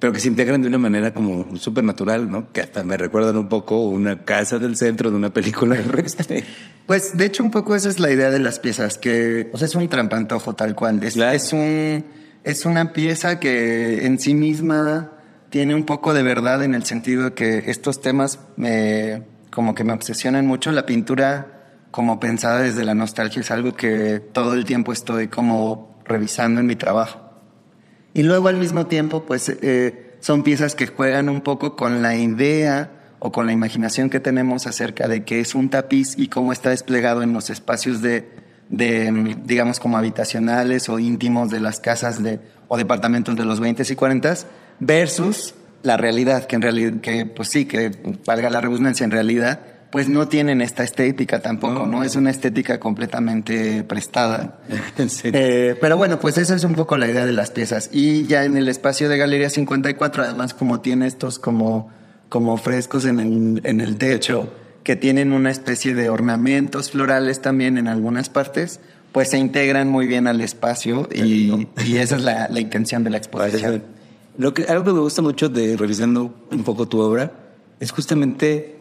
pero 0.00 0.12
que 0.12 0.18
se 0.18 0.26
integran 0.26 0.62
de 0.62 0.68
una 0.68 0.78
manera 0.78 1.14
como 1.14 1.56
súper 1.58 1.84
natural, 1.84 2.28
¿no? 2.28 2.52
Que 2.52 2.60
hasta 2.60 2.82
me 2.82 2.96
recuerdan 2.96 3.36
un 3.36 3.48
poco 3.48 3.86
una 3.88 4.24
casa 4.24 4.58
del 4.58 4.76
centro 4.76 5.10
de 5.12 5.16
una 5.16 5.32
película 5.32 5.76
de 5.76 5.84
Pues 6.86 7.16
de 7.16 7.24
hecho 7.24 7.44
un 7.44 7.52
poco 7.52 7.76
esa 7.76 7.88
es 7.88 8.00
la 8.00 8.10
idea 8.10 8.30
de 8.30 8.40
las 8.40 8.58
piezas, 8.58 8.98
que 8.98 9.48
o 9.52 9.58
sea, 9.58 9.66
es 9.66 9.74
un 9.76 9.88
trampantojo 9.88 10.54
tal 10.56 10.74
cual. 10.74 11.00
Es, 11.04 11.14
Claro. 11.14 11.36
es, 11.36 11.52
un, 11.52 12.04
es 12.42 12.66
una 12.66 12.92
pieza 12.92 13.38
que 13.38 14.04
en 14.06 14.18
sí 14.18 14.34
misma 14.34 15.12
tiene 15.56 15.74
un 15.74 15.84
poco 15.84 16.12
de 16.12 16.22
verdad 16.22 16.62
en 16.64 16.74
el 16.74 16.84
sentido 16.84 17.24
de 17.24 17.32
que 17.32 17.70
estos 17.70 18.02
temas 18.02 18.40
me, 18.56 19.22
como 19.50 19.74
que 19.74 19.84
me 19.84 19.94
obsesionan 19.94 20.46
mucho. 20.46 20.70
La 20.70 20.84
pintura 20.84 21.78
como 21.90 22.20
pensada 22.20 22.60
desde 22.60 22.84
la 22.84 22.94
nostalgia 22.94 23.40
es 23.40 23.50
algo 23.50 23.72
que 23.72 24.20
todo 24.20 24.52
el 24.52 24.66
tiempo 24.66 24.92
estoy 24.92 25.28
como 25.28 25.98
revisando 26.04 26.60
en 26.60 26.66
mi 26.66 26.76
trabajo. 26.76 27.20
Y 28.12 28.22
luego 28.22 28.48
al 28.48 28.58
mismo 28.58 28.86
tiempo, 28.86 29.24
pues 29.24 29.48
eh, 29.48 30.18
son 30.20 30.42
piezas 30.42 30.74
que 30.74 30.88
juegan 30.88 31.30
un 31.30 31.40
poco 31.40 31.74
con 31.74 32.02
la 32.02 32.16
idea 32.16 32.90
o 33.18 33.32
con 33.32 33.46
la 33.46 33.52
imaginación 33.52 34.10
que 34.10 34.20
tenemos 34.20 34.66
acerca 34.66 35.08
de 35.08 35.24
qué 35.24 35.40
es 35.40 35.54
un 35.54 35.70
tapiz 35.70 36.18
y 36.18 36.28
cómo 36.28 36.52
está 36.52 36.68
desplegado 36.68 37.22
en 37.22 37.32
los 37.32 37.48
espacios 37.48 38.02
de, 38.02 38.28
de, 38.68 39.10
mm, 39.10 39.46
digamos, 39.46 39.80
como 39.80 39.96
habitacionales 39.96 40.90
o 40.90 40.98
íntimos 40.98 41.48
de 41.48 41.60
las 41.60 41.80
casas 41.80 42.22
de, 42.22 42.40
o 42.68 42.76
departamentos 42.76 43.36
de 43.36 43.46
los 43.46 43.58
20 43.58 43.84
y 43.90 43.96
40 43.96 44.34
versus 44.80 45.54
la 45.82 45.96
realidad, 45.96 46.44
que 46.46 46.56
en 46.56 46.62
realidad, 46.62 47.00
que 47.00 47.26
pues 47.26 47.48
sí, 47.48 47.64
que 47.64 47.92
valga 48.26 48.50
la 48.50 48.60
redundancia, 48.60 49.04
en 49.04 49.10
realidad, 49.10 49.60
pues 49.90 50.08
no 50.08 50.28
tienen 50.28 50.60
esta 50.60 50.82
estética 50.82 51.40
tampoco, 51.40 51.86
¿no? 51.86 52.02
Es 52.02 52.16
una 52.16 52.30
estética 52.30 52.80
completamente 52.80 53.84
prestada. 53.84 54.58
serio. 55.08 55.40
Eh, 55.40 55.78
pero 55.80 55.96
bueno, 55.96 56.18
pues 56.18 56.36
esa 56.38 56.54
es 56.54 56.64
un 56.64 56.74
poco 56.74 56.98
la 56.98 57.08
idea 57.08 57.24
de 57.24 57.32
las 57.32 57.50
piezas. 57.50 57.88
Y 57.92 58.26
ya 58.26 58.44
en 58.44 58.56
el 58.56 58.68
espacio 58.68 59.08
de 59.08 59.16
Galería 59.16 59.48
54, 59.48 60.24
además 60.24 60.54
como 60.54 60.80
tiene 60.80 61.06
estos 61.06 61.38
como, 61.38 61.90
como 62.28 62.56
frescos 62.56 63.04
en 63.04 63.20
el, 63.20 63.60
en 63.64 63.80
el 63.80 63.96
techo, 63.96 64.52
que 64.82 64.96
tienen 64.96 65.32
una 65.32 65.50
especie 65.50 65.94
de 65.94 66.10
ornamentos 66.10 66.90
florales 66.90 67.40
también 67.40 67.78
en 67.78 67.88
algunas 67.88 68.28
partes, 68.28 68.80
pues 69.12 69.30
se 69.30 69.38
integran 69.38 69.88
muy 69.88 70.06
bien 70.06 70.26
al 70.26 70.40
espacio 70.40 71.08
y, 71.12 71.68
y 71.86 71.96
esa 71.96 72.16
es 72.16 72.22
la, 72.22 72.48
la 72.50 72.60
intención 72.60 73.02
de 73.02 73.10
la 73.10 73.16
exposición. 73.16 73.82
Lo 74.38 74.52
que, 74.52 74.64
algo 74.64 74.84
que 74.84 74.92
me 74.92 75.00
gusta 75.00 75.22
mucho 75.22 75.48
de 75.48 75.76
revisando 75.76 76.34
un 76.50 76.64
poco 76.64 76.86
tu 76.86 77.00
obra 77.00 77.32
es 77.80 77.90
justamente 77.90 78.76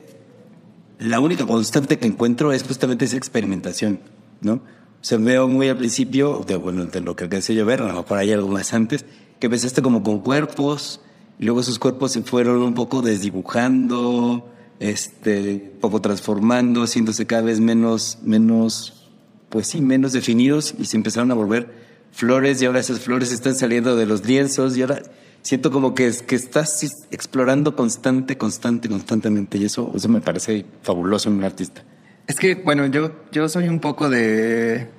la 1.00 1.20
única 1.20 1.46
constante 1.46 1.98
que 1.98 2.08
encuentro 2.08 2.52
es 2.52 2.64
justamente 2.64 3.06
esa 3.06 3.18
experimentación, 3.18 4.00
¿no? 4.42 4.54
O 4.54 5.08
sea, 5.08 5.18
veo 5.18 5.48
muy 5.48 5.70
al 5.70 5.78
principio, 5.78 6.44
de, 6.48 6.56
bueno, 6.56 6.86
de 6.86 7.02
lo 7.02 7.16
que 7.16 7.26
alcancé 7.26 7.54
yo 7.54 7.66
ver, 7.66 7.82
a 7.82 7.88
lo 7.88 8.02
mejor 8.02 8.18
hay 8.18 8.32
algo 8.32 8.48
más 8.48 8.74
antes, 8.74 9.06
que 9.40 9.48
empezaste 9.48 9.82
como 9.82 10.04
con 10.04 10.20
cuerpos, 10.20 11.02
y 11.38 11.46
luego 11.46 11.60
esos 11.60 11.80
cuerpos 11.80 12.14
se 12.14 12.22
fueron 12.24 12.62
un 12.62 12.74
poco 12.74 13.02
desdibujando, 13.02 14.50
este, 14.80 15.72
un 15.76 15.80
poco 15.80 16.02
transformando, 16.02 16.84
haciéndose 16.84 17.26
cada 17.26 17.44
vez 17.44 17.60
menos, 17.60 18.18
menos, 18.24 19.10
pues 19.50 19.68
sí, 19.68 19.82
menos 19.82 20.12
definidos, 20.12 20.74
y 20.80 20.86
se 20.86 20.98
empezaron 20.98 21.32
a 21.32 21.36
volver 21.36 21.72
flores, 22.12 22.62
y 22.62 22.66
ahora 22.66 22.80
esas 22.80 23.00
flores 23.00 23.32
están 23.32 23.56
saliendo 23.56 23.96
de 23.96 24.06
los 24.06 24.26
lienzos, 24.26 24.76
y 24.76 24.82
ahora 24.82 25.04
siento 25.46 25.70
como 25.70 25.94
que, 25.94 26.08
es, 26.08 26.24
que 26.24 26.36
estás 26.36 27.06
explorando 27.12 27.76
constante, 27.76 28.36
constante, 28.36 28.90
constantemente, 28.90 29.60
y 29.60 29.66
eso, 29.66 29.92
eso 29.96 30.10
me 30.10 30.20
parece 30.20 30.66
fabuloso 30.82 31.30
en 31.30 31.36
un 31.36 31.44
artista. 31.44 31.84
Es 32.26 32.38
que, 32.38 32.56
bueno, 32.56 32.88
yo, 32.88 33.12
yo 33.32 33.48
soy 33.48 33.68
un 33.68 33.80
poco 33.80 34.10
de. 34.10 34.90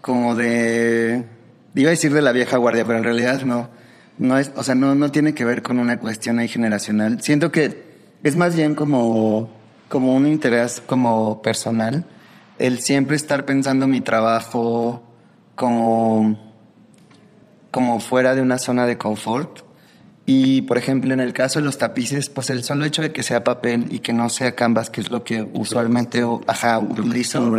como 0.00 0.34
de. 0.34 1.24
iba 1.76 1.88
a 1.88 1.90
decir 1.90 2.12
de 2.12 2.22
la 2.22 2.32
vieja 2.32 2.56
guardia, 2.56 2.84
pero 2.84 2.98
en 2.98 3.04
realidad 3.04 3.42
no. 3.42 3.70
No 4.18 4.36
es, 4.36 4.50
o 4.56 4.64
sea, 4.64 4.74
no, 4.74 4.96
no 4.96 5.12
tiene 5.12 5.32
que 5.32 5.44
ver 5.44 5.62
con 5.62 5.78
una 5.78 6.00
cuestión 6.00 6.40
ahí 6.40 6.48
generacional. 6.48 7.22
Siento 7.22 7.52
que 7.52 7.84
es 8.24 8.34
más 8.34 8.56
bien 8.56 8.74
como, 8.74 9.48
como 9.88 10.12
un 10.16 10.26
interés 10.26 10.82
como 10.84 11.40
personal. 11.40 12.04
El 12.58 12.80
siempre 12.80 13.14
estar 13.14 13.44
pensando 13.44 13.86
mi 13.86 14.00
trabajo 14.00 15.04
como, 15.54 16.52
como 17.70 18.00
fuera 18.00 18.34
de 18.34 18.42
una 18.42 18.58
zona 18.58 18.86
de 18.86 18.98
confort. 18.98 19.67
Y, 20.30 20.60
por 20.60 20.76
ejemplo, 20.76 21.14
en 21.14 21.20
el 21.20 21.32
caso 21.32 21.58
de 21.58 21.64
los 21.64 21.78
tapices, 21.78 22.28
pues 22.28 22.50
el 22.50 22.62
solo 22.62 22.84
hecho 22.84 23.00
de 23.00 23.12
que 23.12 23.22
sea 23.22 23.44
papel 23.44 23.86
y 23.88 24.00
que 24.00 24.12
no 24.12 24.28
sea 24.28 24.54
canvas, 24.54 24.90
que 24.90 25.00
es 25.00 25.10
lo 25.10 25.24
que 25.24 25.48
usualmente 25.54 26.22
ajá, 26.46 26.80
utilizo, 26.80 27.50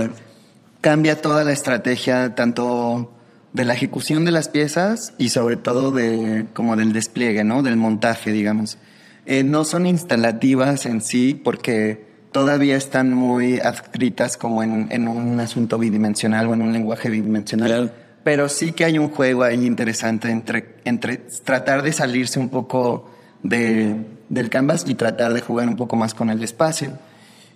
cambia 0.80 1.20
toda 1.20 1.44
la 1.44 1.52
estrategia, 1.52 2.36
tanto 2.36 3.12
de 3.54 3.66
la 3.66 3.74
ejecución 3.74 4.24
de 4.24 4.30
las 4.30 4.50
piezas 4.50 5.16
y 5.18 5.30
sobre 5.30 5.58
todo 5.58 5.90
de, 5.90 6.46
como 6.54 6.76
del 6.76 6.94
despliegue, 6.94 7.44
¿no? 7.44 7.64
Del 7.64 7.76
montaje, 7.76 8.32
digamos. 8.32 8.78
Eh, 9.26 9.44
no 9.44 9.66
son 9.66 9.88
instalativas 9.88 10.86
en 10.86 11.02
sí 11.02 11.34
porque 11.34 12.06
todavía 12.32 12.78
están 12.78 13.12
muy 13.12 13.58
adscritas 13.58 14.38
como 14.38 14.62
en, 14.62 14.90
en 14.92 15.08
un 15.08 15.40
asunto 15.40 15.80
bidimensional 15.80 16.46
o 16.46 16.54
en 16.54 16.62
un 16.62 16.72
lenguaje 16.72 17.10
bidimensional. 17.10 17.68
Claro. 17.68 18.09
Pero 18.30 18.48
sí 18.48 18.74
que 18.74 18.86
hay 18.86 19.00
un 19.00 19.10
juego 19.10 19.42
ahí 19.42 19.66
interesante 19.66 20.30
entre, 20.30 20.76
entre 20.86 21.18
tratar 21.44 21.82
de 21.82 21.92
salirse 21.92 22.40
un 22.40 22.50
poco 22.50 23.10
de, 23.42 24.06
del 24.30 24.52
canvas 24.52 24.86
y 24.88 24.94
tratar 24.94 25.34
de 25.34 25.42
jugar 25.42 25.68
un 25.68 25.76
poco 25.76 25.96
más 25.96 26.14
con 26.14 26.30
el 26.30 26.44
espacio. 26.44 26.92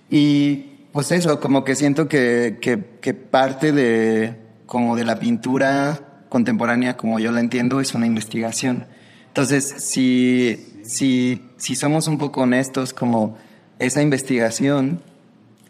Y 0.10 0.88
pues 0.92 1.12
eso, 1.12 1.40
como 1.40 1.64
que 1.64 1.76
siento 1.76 2.08
que, 2.08 2.58
que, 2.60 2.98
que 3.02 3.14
parte 3.14 3.72
de, 3.72 4.34
como 4.66 4.96
de 4.96 5.06
la 5.06 5.20
pintura 5.20 6.24
contemporánea, 6.28 6.98
como 6.98 7.20
yo 7.20 7.32
la 7.32 7.42
entiendo, 7.42 7.80
es 7.80 7.94
una 7.94 8.08
investigación. 8.08 8.88
Entonces, 9.28 9.76
si, 9.78 10.82
si, 10.84 11.52
si 11.58 11.76
somos 11.76 12.08
un 12.08 12.18
poco 12.18 12.42
honestos, 12.42 12.96
como 12.96 13.38
esa 13.78 14.02
investigación, 14.02 15.04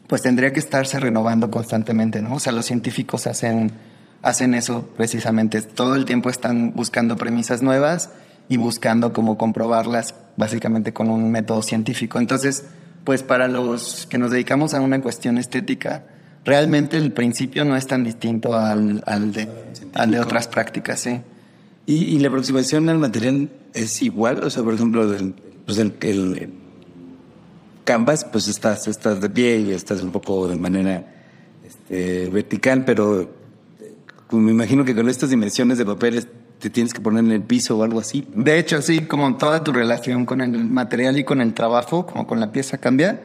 pues 0.07 0.21
tendría 0.21 0.53
que 0.53 0.61
estarse 0.61 0.97
renovando 0.97 1.51
constantemente, 1.51 2.21
¿no? 2.21 2.35
O 2.35 2.39
sea, 2.39 2.53
los 2.53 2.65
científicos 2.65 3.27
hacen, 3.27 3.73
hacen 4.23 4.55
eso 4.55 4.89
precisamente. 4.97 5.61
Todo 5.61 5.95
el 5.95 6.05
tiempo 6.05 6.29
están 6.31 6.73
buscando 6.73 7.15
premisas 7.17 7.61
nuevas 7.61 8.09
y 8.49 8.57
buscando 8.57 9.13
cómo 9.13 9.37
comprobarlas 9.37 10.15
básicamente 10.37 10.91
con 10.93 11.09
un 11.11 11.29
método 11.31 11.61
científico. 11.61 12.17
Entonces, 12.19 12.63
pues 13.03 13.21
para 13.21 13.47
los 13.47 14.07
que 14.07 14.17
nos 14.17 14.31
dedicamos 14.31 14.73
a 14.73 14.81
una 14.81 14.99
cuestión 15.01 15.37
estética, 15.37 16.05
realmente 16.45 16.97
el 16.97 17.11
principio 17.11 17.63
no 17.65 17.75
es 17.77 17.85
tan 17.85 18.03
distinto 18.03 18.55
al, 18.55 19.03
al, 19.05 19.31
de, 19.33 19.47
al 19.93 20.09
de 20.11 20.19
otras 20.19 20.47
prácticas, 20.47 21.01
sí. 21.01 21.21
¿Y, 21.85 21.95
y 22.15 22.19
la 22.19 22.29
aproximación 22.29 22.87
al 22.89 22.97
material 22.97 23.49
es 23.73 24.01
igual? 24.01 24.41
O 24.43 24.49
sea, 24.49 24.63
por 24.63 24.73
ejemplo, 24.73 25.07
del- 25.07 25.35
pues 25.65 25.77
el, 25.77 25.93
el- 26.01 26.37
el 26.37 26.49
canvas, 27.83 28.23
pues 28.25 28.47
estás, 28.47 28.87
estás 28.87 29.19
de 29.21 29.29
pie 29.29 29.59
y 29.59 29.71
estás 29.71 30.01
un 30.01 30.11
poco 30.11 30.47
de 30.47 30.55
manera 30.55 31.03
este, 31.65 32.29
vertical, 32.29 32.85
pero 32.85 33.29
eh, 34.33 34.41
me 34.41 34.51
imagino 34.51 34.83
que 34.85 34.95
con 34.95 35.09
estas 35.09 35.29
dimensiones 35.29 35.77
de 35.77 35.85
papeles 35.85 36.27
te 36.59 36.69
tienes 36.69 36.93
que 36.93 37.01
poner 37.01 37.23
en 37.23 37.31
el 37.31 37.41
piso 37.41 37.77
o 37.77 37.83
algo 37.83 37.99
así. 37.99 38.27
De 38.35 38.57
hecho, 38.57 38.81
sí, 38.81 39.01
como 39.01 39.35
toda 39.37 39.63
tu 39.63 39.73
relación 39.73 40.25
con 40.25 40.41
el 40.41 40.65
material 40.65 41.17
y 41.17 41.23
con 41.23 41.41
el 41.41 41.53
trabajo, 41.53 42.05
como 42.05 42.25
con 42.25 42.39
la 42.39 42.51
pieza 42.51 42.77
cambia. 42.77 43.21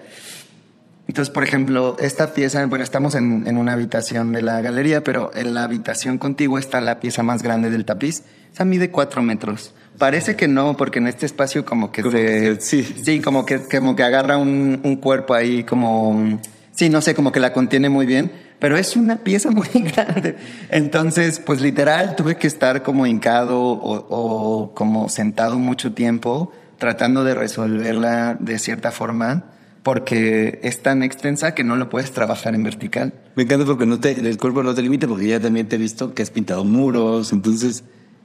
Entonces, 1.07 1.33
por 1.33 1.43
ejemplo, 1.43 1.97
esta 2.01 2.35
pieza, 2.35 2.67
bueno, 2.67 2.85
estamos 2.85 3.15
en, 3.15 3.47
en 3.47 3.57
una 3.57 3.73
habitación 3.73 4.33
de 4.33 4.43
la 4.43 4.61
galería, 4.61 5.03
pero 5.03 5.31
en 5.35 5.55
la 5.55 5.65
habitación 5.65 6.19
contigua 6.19 6.61
está 6.61 6.81
la 6.81 7.01
pieza 7.01 7.23
más 7.23 7.43
grande 7.43 7.71
del 7.71 7.85
tapiz. 7.85 8.25
Esa 8.53 8.65
mide 8.65 8.91
cuatro 8.91 9.23
metros. 9.23 9.73
Parece 9.97 10.37
que 10.37 10.49
no, 10.49 10.77
porque 10.77 10.99
en 10.99 11.07
este 11.07 11.25
espacio 11.27 11.65
como 11.65 11.91
que 11.93 12.03
Como 12.03 12.13
se... 12.13 12.19
que 12.19 12.57
sí. 12.61 12.83
Sí, 12.83 13.21
como 13.21 13.47
que, 13.47 13.61
como 13.61 13.97
que 13.97 14.03
agarra 14.03 14.37
un, 14.37 14.81
un 14.83 14.97
cuerpo 14.97 15.35
ahí 15.35 15.65
como... 15.65 16.41
Sí, 16.73 16.89
no 16.91 17.01
sé, 17.01 17.15
como 17.15 17.33
que 17.33 17.41
la 17.41 17.53
contiene 17.53 17.89
muy 17.89 18.07
bien, 18.07 18.31
pero 18.59 18.77
es 18.77 18.97
una 18.97 19.19
pieza 19.19 19.51
muy 19.51 19.69
grande. 19.75 20.37
Entonces, 20.71 21.41
pues 21.41 21.61
literal, 21.61 22.17
tuve 22.17 22.37
que 22.37 22.47
estar 22.47 22.83
como 22.83 23.07
hincado 23.07 23.61
o, 23.61 24.07
o 24.09 24.75
como 24.75 25.09
sentado 25.09 25.59
mucho 25.59 25.93
tiempo 25.93 26.53
tratando 26.79 27.25
de 27.25 27.35
resolverla 27.35 28.37
de 28.39 28.59
cierta 28.59 28.91
forma 28.91 29.45
porque 29.83 30.61
es 30.63 30.83
tan 30.83 31.03
extensa 31.03 31.55
que 31.55 31.65
no 31.65 31.77
lo 31.77 31.89
puedes 31.89 32.13
trabajar 32.13 32.55
en 32.55 32.63
vertical. 32.63 33.15
Me 33.37 33.45
encanta 33.45 33.65
porque 33.65 33.87
no 33.87 33.99
te, 33.99 34.13
el 34.13 34.37
cuerpo 34.39 34.63
no 34.63 34.75
te 34.75 34.83
limita, 34.83 35.07
porque 35.07 35.29
ya 35.29 35.41
también 35.41 35.69
te 35.69 35.77
he 35.77 35.79
visto 35.79 36.15
que 36.15 36.23
has 36.23 36.31
pintado 36.31 36.65
muros, 36.65 37.33
entonces 37.33 37.85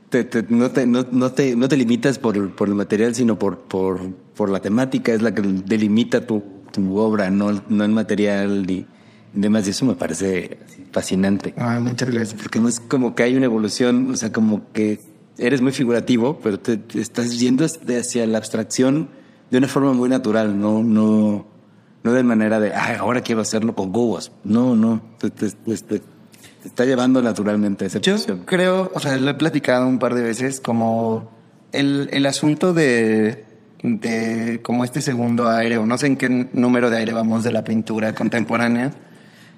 te, 0.09 0.23
te, 0.23 0.43
no, 0.49 0.71
te, 0.71 0.85
no, 0.85 1.05
no, 1.11 1.31
te, 1.31 1.55
no 1.55 1.69
te 1.69 1.77
limitas 1.77 2.19
por, 2.19 2.53
por 2.55 2.67
el 2.67 2.75
material, 2.75 3.15
sino 3.15 3.39
por, 3.39 3.59
por, 3.59 4.13
por 4.35 4.49
la 4.49 4.59
temática, 4.59 5.13
es 5.13 5.21
la 5.21 5.33
que 5.33 5.41
delimita 5.41 6.27
tu, 6.27 6.43
tu 6.71 6.97
obra, 6.97 7.29
no, 7.29 7.63
no 7.69 7.83
el 7.85 7.91
material 7.91 8.69
y 8.69 8.85
demás. 9.33 9.67
Y 9.67 9.71
eso 9.71 9.85
me 9.85 9.95
parece 9.95 10.57
fascinante. 10.91 11.53
Ah, 11.57 11.79
muchas 11.81 12.09
gracias. 12.09 12.41
Porque 12.41 12.59
no 12.59 12.67
es 12.69 12.79
como 12.79 13.15
que 13.15 13.23
hay 13.23 13.35
una 13.35 13.45
evolución, 13.45 14.11
o 14.11 14.15
sea, 14.15 14.31
como 14.31 14.71
que 14.71 14.99
eres 15.37 15.61
muy 15.61 15.71
figurativo, 15.71 16.39
pero 16.43 16.59
te, 16.59 16.77
te 16.77 17.01
estás 17.01 17.39
yendo 17.39 17.65
hacia 17.65 18.27
la 18.27 18.37
abstracción 18.37 19.09
de 19.49 19.57
una 19.57 19.67
forma 19.67 19.93
muy 19.93 20.09
natural, 20.09 20.59
no, 20.59 20.81
no, 20.83 21.45
no 22.03 22.13
de 22.13 22.23
manera 22.23 22.59
de, 22.59 22.73
Ay, 22.73 22.95
ahora 22.99 23.21
quiero 23.21 23.41
hacerlo 23.41 23.75
con 23.75 23.91
cubos. 23.91 24.31
No, 24.43 24.75
no, 24.75 25.01
te, 25.19 25.29
te, 25.29 25.49
te, 25.51 25.77
te 25.99 26.01
está 26.65 26.85
llevando 26.85 27.21
naturalmente 27.21 27.83
a 27.85 27.87
esa 27.87 27.99
Yo 27.99 28.13
posición. 28.13 28.43
creo, 28.45 28.91
o 28.93 28.99
sea, 28.99 29.15
lo 29.17 29.29
he 29.29 29.33
platicado 29.35 29.87
un 29.87 29.99
par 29.99 30.15
de 30.15 30.21
veces, 30.23 30.59
como 30.59 31.29
el, 31.71 32.09
el 32.11 32.25
asunto 32.25 32.73
de, 32.73 33.45
de 33.83 34.59
como 34.63 34.83
este 34.85 35.01
segundo 35.01 35.49
aire, 35.49 35.77
o 35.77 35.85
no 35.85 35.97
sé 35.97 36.07
en 36.07 36.17
qué 36.17 36.29
número 36.53 36.89
de 36.89 36.97
aire 36.97 37.13
vamos 37.13 37.43
de 37.43 37.51
la 37.51 37.63
pintura 37.63 38.15
contemporánea, 38.15 38.91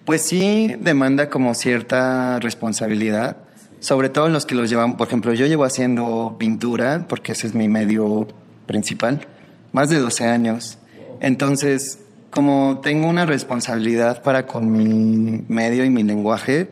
pues 0.06 0.22
sí 0.22 0.76
demanda 0.80 1.30
como 1.30 1.54
cierta 1.56 2.40
responsabilidad, 2.40 3.38
sobre 3.80 4.10
todo 4.10 4.28
en 4.28 4.34
los 4.34 4.46
que 4.46 4.56
los 4.56 4.70
llevan, 4.70 4.98
por 4.98 5.08
ejemplo, 5.08 5.34
yo 5.34 5.46
llevo 5.48 5.66
haciendo 5.66 6.36
pintura, 6.40 7.06
porque 7.10 7.34
ese 7.34 7.48
es 7.48 7.56
mi 7.56 7.68
medio 7.68 8.28
principal, 8.68 9.28
más 9.72 9.90
de 9.90 10.00
12 10.00 10.26
años. 10.26 10.78
Entonces, 11.22 12.00
como 12.30 12.80
tengo 12.82 13.08
una 13.08 13.26
responsabilidad 13.26 14.22
para 14.22 14.46
con 14.46 14.72
mi 14.72 15.44
medio 15.48 15.84
y 15.84 15.90
mi 15.90 16.04
lenguaje, 16.04 16.70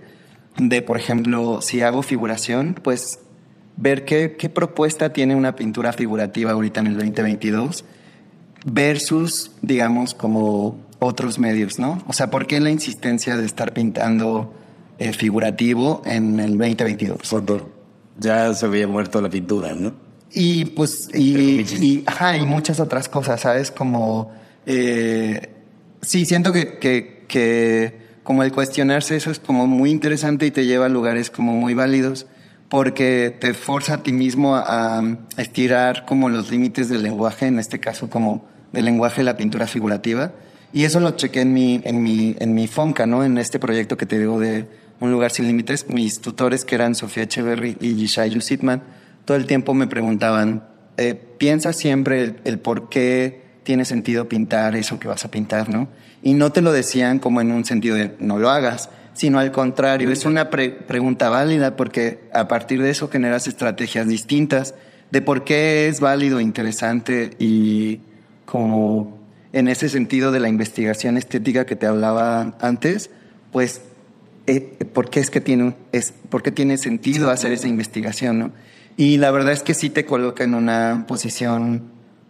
de, 0.58 0.82
por 0.82 0.98
ejemplo, 0.98 1.62
si 1.62 1.82
hago 1.82 2.04
figuración, 2.04 2.76
pues 2.82 3.20
ver 3.78 4.06
qué, 4.06 4.36
qué 4.38 4.50
propuesta 4.50 5.12
tiene 5.14 5.36
una 5.36 5.56
pintura 5.56 5.94
figurativa 5.94 6.52
ahorita 6.52 6.82
en 6.82 6.88
el 6.88 6.98
2022 6.98 7.86
versus, 8.66 9.52
digamos, 9.62 10.14
como 10.14 10.78
otros 11.00 11.40
medios, 11.40 11.80
¿no? 11.80 12.02
O 12.08 12.14
sea, 12.14 12.30
¿por 12.30 12.48
qué 12.48 12.60
la 12.60 12.70
insistencia 12.70 13.38
de 13.38 13.46
estar 13.46 13.74
pintando 13.74 14.54
eh, 15.00 15.14
figurativo 15.14 16.02
en 16.06 16.40
el 16.40 16.58
2022? 16.58 17.20
Ya 18.20 18.54
se 18.54 18.66
había 18.66 18.88
muerto 18.88 19.22
la 19.22 19.30
pintura, 19.30 19.74
¿no? 19.74 19.94
Y 20.32 20.66
pues, 20.66 21.10
y, 21.14 21.62
y, 21.62 22.04
ajá, 22.06 22.38
y 22.38 22.46
muchas 22.46 22.80
otras 22.80 23.08
cosas, 23.10 23.42
¿sabes? 23.42 23.70
Como, 23.70 24.32
eh, 24.66 25.50
sí, 26.02 26.26
siento 26.26 26.52
que, 26.52 26.80
que, 26.80 27.26
que 27.28 28.02
como 28.24 28.44
el 28.44 28.52
cuestionarse 28.52 29.16
eso 29.16 29.30
es 29.30 29.40
como 29.40 29.68
muy 29.68 29.92
interesante 29.92 30.46
y 30.46 30.52
te 30.52 30.66
lleva 30.66 30.88
a 30.88 30.90
lugares 30.90 31.30
como 31.30 31.54
muy 31.54 31.74
válidos 31.74 32.26
porque 32.70 33.36
te 33.40 33.54
forza 33.54 33.96
a 33.96 34.04
ti 34.04 34.14
mismo 34.14 34.56
a, 34.56 35.00
a 35.00 35.18
estirar 35.38 36.06
como 36.06 36.30
los 36.30 36.50
límites 36.50 36.90
del 36.90 37.04
lenguaje, 37.04 37.46
en 37.46 37.60
este 37.60 37.80
caso 37.80 38.10
como 38.10 38.46
del 38.74 38.86
lenguaje 38.86 39.22
de 39.22 39.26
la 39.26 39.38
pintura 39.38 39.68
figurativa. 39.68 40.34
Y 40.74 40.84
eso 40.84 41.00
lo 41.00 41.12
chequé 41.12 41.42
en 41.42 41.54
mi, 41.54 41.80
en 41.84 42.04
mi, 42.04 42.36
en 42.40 42.54
mi 42.54 42.68
FONCA, 42.68 43.06
¿no? 43.06 43.24
En 43.24 43.38
este 43.38 43.60
proyecto 43.60 43.96
que 43.96 44.06
te 44.06 44.20
digo 44.20 44.40
de 44.40 44.66
Un 45.00 45.12
lugar 45.12 45.32
sin 45.32 45.48
límites. 45.48 45.88
Mis 45.88 46.20
tutores, 46.20 46.66
que 46.66 46.76
eran 46.76 46.96
Sofía 46.96 47.24
Echeverry 47.24 47.78
y 47.80 47.96
Yishayu 47.96 48.42
Sitman, 48.42 48.84
todo 49.26 49.38
el 49.38 49.46
tiempo 49.46 49.74
me 49.74 49.88
preguntaban, 49.88 50.64
eh, 50.98 51.14
piensa 51.14 51.74
siempre 51.74 52.24
el, 52.24 52.36
el, 52.44 52.60
por 52.60 52.90
qué 52.90 53.42
tiene 53.64 53.86
sentido 53.86 54.28
pintar 54.28 54.76
eso 54.76 55.00
que 55.00 55.08
vas 55.08 55.24
a 55.26 55.32
pintar, 55.32 55.70
¿no? 55.70 55.88
Y 56.22 56.34
no 56.34 56.52
te 56.52 56.62
lo 56.62 56.72
decían 56.72 57.20
como 57.20 57.42
en 57.42 57.52
un 57.52 57.66
sentido 57.66 57.96
de 57.96 58.16
no 58.20 58.40
lo 58.40 58.50
hagas, 58.50 58.90
sino 59.14 59.40
al 59.40 59.52
contrario, 59.52 60.12
es 60.12 60.26
una 60.26 60.50
pre 60.50 60.72
pregunta 60.72 61.30
válida 61.30 61.76
porque 61.76 62.20
a 62.34 62.48
partir 62.48 62.82
de 62.82 62.90
eso 62.90 63.10
generas 63.10 63.48
estrategias 63.48 64.08
distintas 64.08 64.76
de 65.12 65.22
por 65.22 65.44
qué 65.44 65.88
es 65.88 66.00
válido, 66.00 66.40
interesante 66.40 67.32
y 67.40 68.00
como 68.54 69.18
en 69.52 69.68
ese 69.68 69.90
sentido 69.90 70.32
de 70.32 70.40
la 70.40 70.48
investigación 70.48 71.18
estética 71.18 71.66
que 71.66 71.76
te 71.76 71.88
hablaba 71.88 72.56
antes, 72.62 73.10
pues 73.52 73.82
eh, 74.46 74.60
por 74.94 75.10
qué 75.10 75.22
es 75.22 75.32
que 75.32 75.42
tiene, 75.42 75.74
es, 75.92 76.14
por 76.30 76.44
qué 76.44 76.52
tiene 76.52 76.78
sentido 76.78 77.32
hacer 77.32 77.52
esa 77.52 77.68
investigación, 77.68 78.38
¿no? 78.38 78.52
Y 78.96 79.18
la 79.18 79.32
verdad 79.32 79.54
es 79.54 79.64
que 79.64 79.74
sí 79.74 79.90
te 79.90 80.06
coloca 80.06 80.44
en 80.44 80.54
una 80.54 81.06
posición 81.08 81.82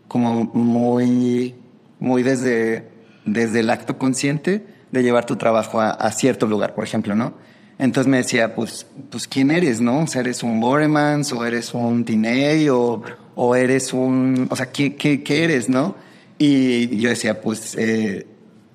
como 0.07 0.45
muy, 0.45 1.55
muy 1.99 2.23
desde, 2.23 2.87
desde 3.25 3.59
el 3.59 3.69
acto 3.69 3.97
consciente 3.97 4.65
de 4.93 5.03
llevar 5.03 5.25
tu 5.25 5.35
trabajo 5.35 5.81
a, 5.81 5.89
a, 5.89 6.09
cierto 6.13 6.47
lugar, 6.47 6.73
por 6.73 6.85
ejemplo, 6.85 7.15
¿no? 7.15 7.33
Entonces 7.79 8.09
me 8.09 8.15
decía, 8.15 8.55
pues, 8.55 8.87
pues 9.09 9.27
¿quién 9.27 9.51
eres, 9.51 9.81
no? 9.81 10.03
O 10.03 10.07
sea, 10.07 10.21
¿eres 10.21 10.41
un 10.41 10.61
Boremans 10.61 11.33
o 11.33 11.43
eres 11.45 11.73
un 11.73 12.05
Tiney 12.05 12.69
o, 12.69 13.01
o 13.35 13.55
eres 13.57 13.91
un... 13.91 14.47
O 14.49 14.55
sea, 14.55 14.71
¿qué, 14.71 14.95
qué, 14.95 15.21
qué 15.21 15.43
eres, 15.43 15.67
no? 15.67 16.12
Y 16.37 16.97
yo 16.97 17.09
decía, 17.09 17.41
pues, 17.41 17.75
eh, 17.77 18.27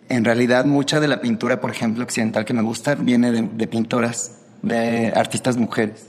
en 0.08 0.24
realidad 0.24 0.64
mucha 0.64 1.00
de 1.00 1.08
la 1.08 1.20
pintura, 1.20 1.60
por 1.60 1.70
ejemplo, 1.70 2.04
occidental 2.04 2.44
que 2.44 2.54
me 2.54 2.62
gusta, 2.62 2.94
viene 2.94 3.30
de, 3.32 3.42
de 3.42 3.66
pintoras, 3.66 4.38
de 4.62 5.12
artistas 5.14 5.56
mujeres. 5.56 6.08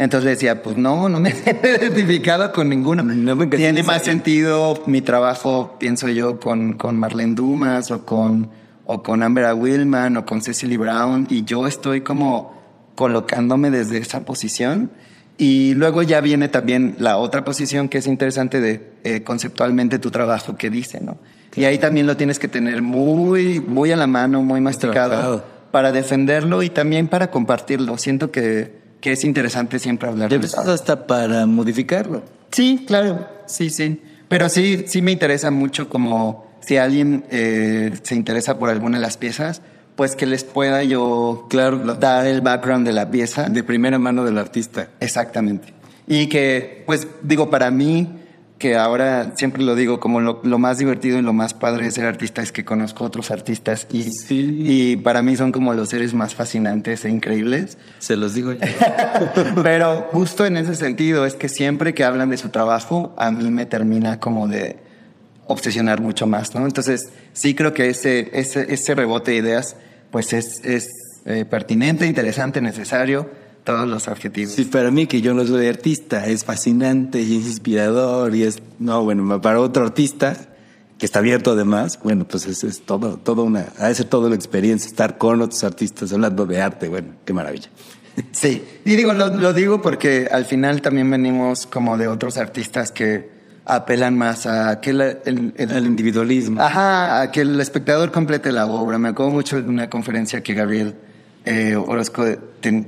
Entonces 0.00 0.30
decía, 0.30 0.62
pues 0.62 0.78
no, 0.78 1.10
no 1.10 1.20
me 1.20 1.28
he 1.44 1.76
identificado 1.78 2.52
con 2.52 2.70
ninguno. 2.70 3.02
No 3.02 3.36
me 3.36 3.46
Tiene 3.48 3.82
más 3.82 4.02
sentido 4.02 4.82
mi 4.86 5.02
trabajo, 5.02 5.76
pienso 5.78 6.08
yo, 6.08 6.40
con, 6.40 6.72
con 6.72 6.98
Marlene 6.98 7.34
Dumas 7.34 7.90
o 7.90 8.06
con, 8.06 8.48
o 8.86 9.02
con 9.02 9.22
Amber 9.22 9.52
Willman 9.52 10.16
o 10.16 10.24
con 10.24 10.40
Cecily 10.40 10.78
Brown 10.78 11.26
y 11.28 11.44
yo 11.44 11.66
estoy 11.66 12.00
como 12.00 12.58
colocándome 12.94 13.70
desde 13.70 13.98
esa 13.98 14.24
posición. 14.24 14.90
Y 15.40 15.72
luego 15.72 16.02
ya 16.02 16.20
viene 16.20 16.48
también 16.48 16.96
la 16.98 17.16
otra 17.16 17.46
posición 17.46 17.88
que 17.88 17.96
es 17.96 18.06
interesante 18.06 18.60
de 18.60 18.90
eh, 19.04 19.22
conceptualmente 19.22 19.98
tu 19.98 20.10
trabajo 20.10 20.54
que 20.58 20.68
dice, 20.68 21.00
¿no? 21.00 21.16
Y 21.56 21.64
ahí 21.64 21.78
también 21.78 22.06
lo 22.06 22.14
tienes 22.18 22.38
que 22.38 22.46
tener 22.46 22.82
muy, 22.82 23.58
muy 23.58 23.90
a 23.90 23.96
la 23.96 24.06
mano, 24.06 24.42
muy 24.42 24.60
masticado 24.60 25.08
Trabajado. 25.08 25.44
para 25.70 25.92
defenderlo 25.92 26.62
y 26.62 26.68
también 26.68 27.08
para 27.08 27.30
compartirlo. 27.30 27.96
Siento 27.96 28.30
que, 28.30 28.80
que 29.00 29.12
es 29.12 29.24
interesante 29.24 29.78
siempre 29.78 30.10
hablar 30.10 30.28
de 30.28 30.44
eso. 30.46 30.60
hasta 30.60 31.06
para 31.06 31.46
modificarlo. 31.46 32.22
Sí, 32.50 32.84
claro, 32.86 33.26
sí, 33.46 33.70
sí. 33.70 34.02
Pero 34.28 34.50
sí, 34.50 34.84
sí 34.86 35.00
me 35.00 35.10
interesa 35.10 35.50
mucho 35.50 35.88
como 35.88 36.46
si 36.60 36.76
alguien 36.76 37.24
eh, 37.30 37.92
se 38.02 38.14
interesa 38.14 38.58
por 38.58 38.68
alguna 38.68 38.98
de 38.98 39.02
las 39.02 39.16
piezas, 39.16 39.62
pues 40.00 40.16
que 40.16 40.24
les 40.24 40.44
pueda 40.44 40.82
yo 40.82 41.44
claro, 41.50 41.76
dar 41.76 42.26
el 42.26 42.40
background 42.40 42.86
de 42.86 42.94
la 42.94 43.10
pieza. 43.10 43.50
De 43.50 43.62
primera 43.62 43.98
mano 43.98 44.24
del 44.24 44.38
artista. 44.38 44.88
Exactamente. 44.98 45.74
Y 46.06 46.28
que, 46.28 46.84
pues 46.86 47.06
digo, 47.20 47.50
para 47.50 47.70
mí, 47.70 48.08
que 48.56 48.78
ahora 48.78 49.32
siempre 49.36 49.62
lo 49.62 49.74
digo, 49.74 50.00
como 50.00 50.22
lo, 50.22 50.40
lo, 50.42 50.58
más 50.58 50.78
divertido 50.78 51.18
y 51.18 51.20
lo 51.20 51.34
más 51.34 51.52
padre 51.52 51.84
de 51.84 51.90
ser 51.90 52.06
artista 52.06 52.40
es 52.40 52.50
que 52.50 52.64
conozco 52.64 53.04
otros 53.04 53.30
artistas 53.30 53.88
y, 53.92 54.04
sí. 54.04 54.62
y 54.64 54.96
para 54.96 55.20
mí 55.20 55.36
son 55.36 55.52
como 55.52 55.74
los 55.74 55.90
seres 55.90 56.14
más 56.14 56.34
fascinantes 56.34 57.04
e 57.04 57.10
increíbles. 57.10 57.76
Se 57.98 58.16
los 58.16 58.32
digo 58.32 58.54
yo. 58.54 58.60
Pero 59.62 60.08
justo 60.12 60.46
en 60.46 60.56
ese 60.56 60.76
sentido 60.76 61.26
es 61.26 61.34
que 61.34 61.50
siempre 61.50 61.92
que 61.92 62.04
hablan 62.04 62.30
de 62.30 62.38
su 62.38 62.48
trabajo, 62.48 63.12
a 63.18 63.30
mí 63.30 63.50
me 63.50 63.66
termina 63.66 64.18
como 64.18 64.48
de 64.48 64.78
obsesionar 65.46 66.00
mucho 66.00 66.26
más, 66.26 66.54
¿no? 66.54 66.64
Entonces, 66.64 67.10
sí 67.34 67.54
creo 67.54 67.74
que 67.74 67.90
ese, 67.90 68.30
ese, 68.32 68.72
ese 68.72 68.94
rebote 68.94 69.32
de 69.32 69.36
ideas, 69.36 69.76
pues 70.10 70.32
es, 70.32 70.64
es 70.64 70.88
eh, 71.24 71.44
pertinente, 71.44 72.06
interesante, 72.06 72.60
necesario, 72.60 73.30
todos 73.64 73.88
los 73.88 74.08
adjetivos. 74.08 74.54
Sí, 74.54 74.64
para 74.64 74.90
mí 74.90 75.06
que 75.06 75.20
yo 75.20 75.34
no 75.34 75.46
soy 75.46 75.66
artista, 75.66 76.26
es 76.26 76.44
fascinante 76.44 77.20
y 77.20 77.38
es 77.38 77.46
inspirador 77.46 78.34
y 78.34 78.44
es, 78.44 78.62
no, 78.78 79.04
bueno, 79.04 79.40
para 79.40 79.60
otro 79.60 79.84
artista 79.84 80.36
que 80.98 81.06
está 81.06 81.20
abierto 81.20 81.52
además, 81.52 81.98
bueno, 82.02 82.26
pues 82.28 82.46
es, 82.46 82.62
es 82.62 82.82
todo, 82.82 83.16
todo 83.16 83.44
una, 83.44 83.72
ha 83.78 83.88
de 83.88 83.94
ser 83.94 84.06
toda 84.06 84.28
la 84.28 84.34
experiencia, 84.34 84.86
estar 84.86 85.16
con 85.16 85.40
otros 85.40 85.64
artistas 85.64 86.12
hablando 86.12 86.44
de 86.46 86.60
arte, 86.60 86.88
bueno, 86.88 87.14
qué 87.24 87.32
maravilla. 87.32 87.70
Sí, 88.32 88.62
y 88.84 88.96
digo, 88.96 89.14
lo, 89.14 89.28
lo 89.28 89.52
digo 89.54 89.80
porque 89.80 90.28
al 90.30 90.44
final 90.44 90.82
también 90.82 91.10
venimos 91.10 91.66
como 91.66 91.96
de 91.96 92.08
otros 92.08 92.36
artistas 92.36 92.92
que 92.92 93.39
apelan 93.74 94.16
más 94.16 94.46
a 94.46 94.80
que 94.80 94.90
el, 94.90 95.00
el, 95.00 95.52
el, 95.56 95.70
el, 95.70 95.86
individualismo. 95.86 96.60
Ajá, 96.60 97.22
a 97.22 97.30
que 97.30 97.42
el 97.42 97.60
espectador 97.60 98.10
complete 98.10 98.52
la 98.52 98.66
obra. 98.66 98.98
Me 98.98 99.08
acuerdo 99.08 99.32
mucho 99.32 99.60
de 99.60 99.68
una 99.68 99.88
conferencia 99.88 100.42
que 100.42 100.54
Gabriel 100.54 100.94
eh, 101.44 101.76
Orozco 101.76 102.24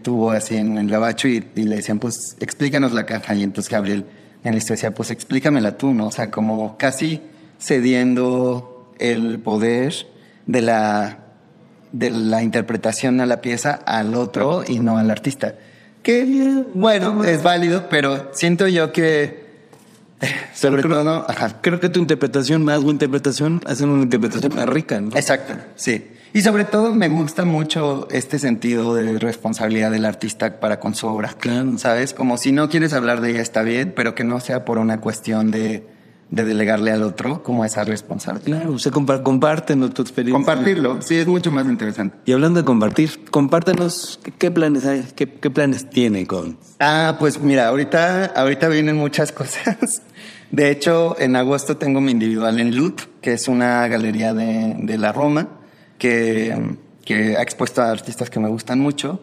tuvo 0.03 0.31
así 0.31 0.57
en 0.57 0.79
el 0.79 0.89
gabacho 0.89 1.29
y, 1.29 1.45
y, 1.55 1.63
le 1.65 1.77
decían, 1.77 1.99
pues 1.99 2.37
explícanos 2.41 2.93
la 2.93 3.07
caja. 3.07 3.35
Y 3.35 3.43
entonces 3.43 3.71
Gabriel 3.71 4.07
en 4.45 4.55
listo 4.55 4.73
decía, 4.73 4.93
pues 4.93 5.11
explícamela 5.11 5.77
tú, 5.79 5.95
¿no? 5.95 6.09
O 6.09 6.13
sea, 6.13 6.31
como 6.31 6.77
casi 6.77 7.21
cediendo 7.59 8.93
el 8.99 9.39
poder 9.39 9.95
de 10.47 10.63
la 10.63 11.19
de 11.93 12.11
la 12.11 12.43
interpretación 12.43 13.21
a 13.21 13.27
la 13.27 13.41
pieza 13.41 13.73
al 13.87 14.15
otro 14.15 14.65
y 14.67 14.81
no 14.81 14.99
al 14.99 15.11
artista. 15.11 15.55
Que, 16.03 16.65
bueno, 16.75 17.23
es 17.25 17.43
válido, 17.43 17.89
pero 17.89 18.31
siento 18.33 18.67
yo 18.67 18.93
que... 18.93 19.42
Sobre 20.55 20.83
Creo, 20.83 21.05
¿no? 21.05 21.25
Ajá. 21.29 21.61
Creo 21.61 21.81
que 21.81 21.89
tu 21.89 22.01
interpretación 22.01 22.65
más 22.65 22.81
una 22.81 22.93
interpretación 22.93 23.61
hacen 23.67 23.89
una 23.89 24.05
interpretación 24.05 24.55
más 24.55 24.69
rica, 24.69 25.01
¿no? 25.01 25.17
Exacto, 25.17 25.55
sí. 25.77 26.09
Y 26.35 26.41
sobre 26.41 26.65
todo 26.65 26.95
me 26.95 27.09
gusta 27.09 27.45
mucho 27.45 28.09
este 28.11 28.39
sentido 28.39 28.95
de 28.95 29.19
responsabilidad 29.19 29.91
del 29.91 30.07
artista 30.07 30.61
para 30.61 30.81
con 30.81 30.95
su 30.95 31.07
obra. 31.07 31.35
Claro. 31.39 31.77
¿Sabes? 31.77 32.15
Como 32.15 32.39
si 32.39 32.53
no 32.53 32.71
quieres 32.71 32.95
hablar 32.95 33.21
de 33.21 33.33
ella 33.33 33.43
está 33.43 33.63
bien, 33.63 33.93
pero 33.95 34.15
que 34.15 34.25
no 34.25 34.41
sea 34.41 34.65
por 34.65 34.79
una 34.79 34.99
cuestión 35.01 35.51
de, 35.51 35.87
de 36.33 36.47
delegarle 36.47 36.91
al 36.91 37.03
otro 37.03 37.43
como 37.43 37.63
esa 37.63 37.85
responsabilidad. 37.85 38.61
Claro, 38.61 38.73
usted 38.73 38.91
compar 38.91 39.23
compártenos 39.23 39.93
tu 39.93 40.01
experiencia. 40.01 40.35
Compartirlo, 40.35 41.03
sí, 41.03 41.17
es 41.17 41.27
mucho 41.27 41.53
más 41.53 41.67
interesante. 41.67 42.17
Y 42.25 42.33
hablando 42.33 42.61
de 42.61 42.65
compartir, 42.65 43.27
compártenos 43.31 44.19
qué, 44.25 44.33
qué 44.33 44.51
planes 44.51 44.87
hay, 44.87 45.05
qué, 45.15 45.31
qué 45.31 45.51
planes 45.51 45.91
tiene 45.91 46.27
con. 46.27 46.57
Ah, 46.81 47.17
pues 47.21 47.39
mira, 47.39 47.69
ahorita, 47.69 48.25
ahorita 48.25 48.69
vienen 48.69 48.97
muchas 48.97 49.31
cosas. 49.33 50.03
De 50.51 50.71
hecho, 50.71 51.17
en 51.19 51.37
agosto 51.37 51.77
tengo 51.77 52.01
mi 52.01 52.13
individual 52.13 52.59
en 52.61 52.75
Lut, 52.75 53.03
que 53.21 53.35
es 53.35 53.47
una 53.47 53.87
galería 53.89 54.33
de, 54.33 54.75
de 54.79 54.97
la 54.97 55.13
Roma, 55.13 55.49
que, 55.99 56.77
que 57.05 57.37
ha 57.37 57.43
expuesto 57.43 57.83
a 57.83 57.91
artistas 57.91 58.31
que 58.31 58.41
me 58.41 58.49
gustan 58.49 58.81
mucho. 58.81 59.21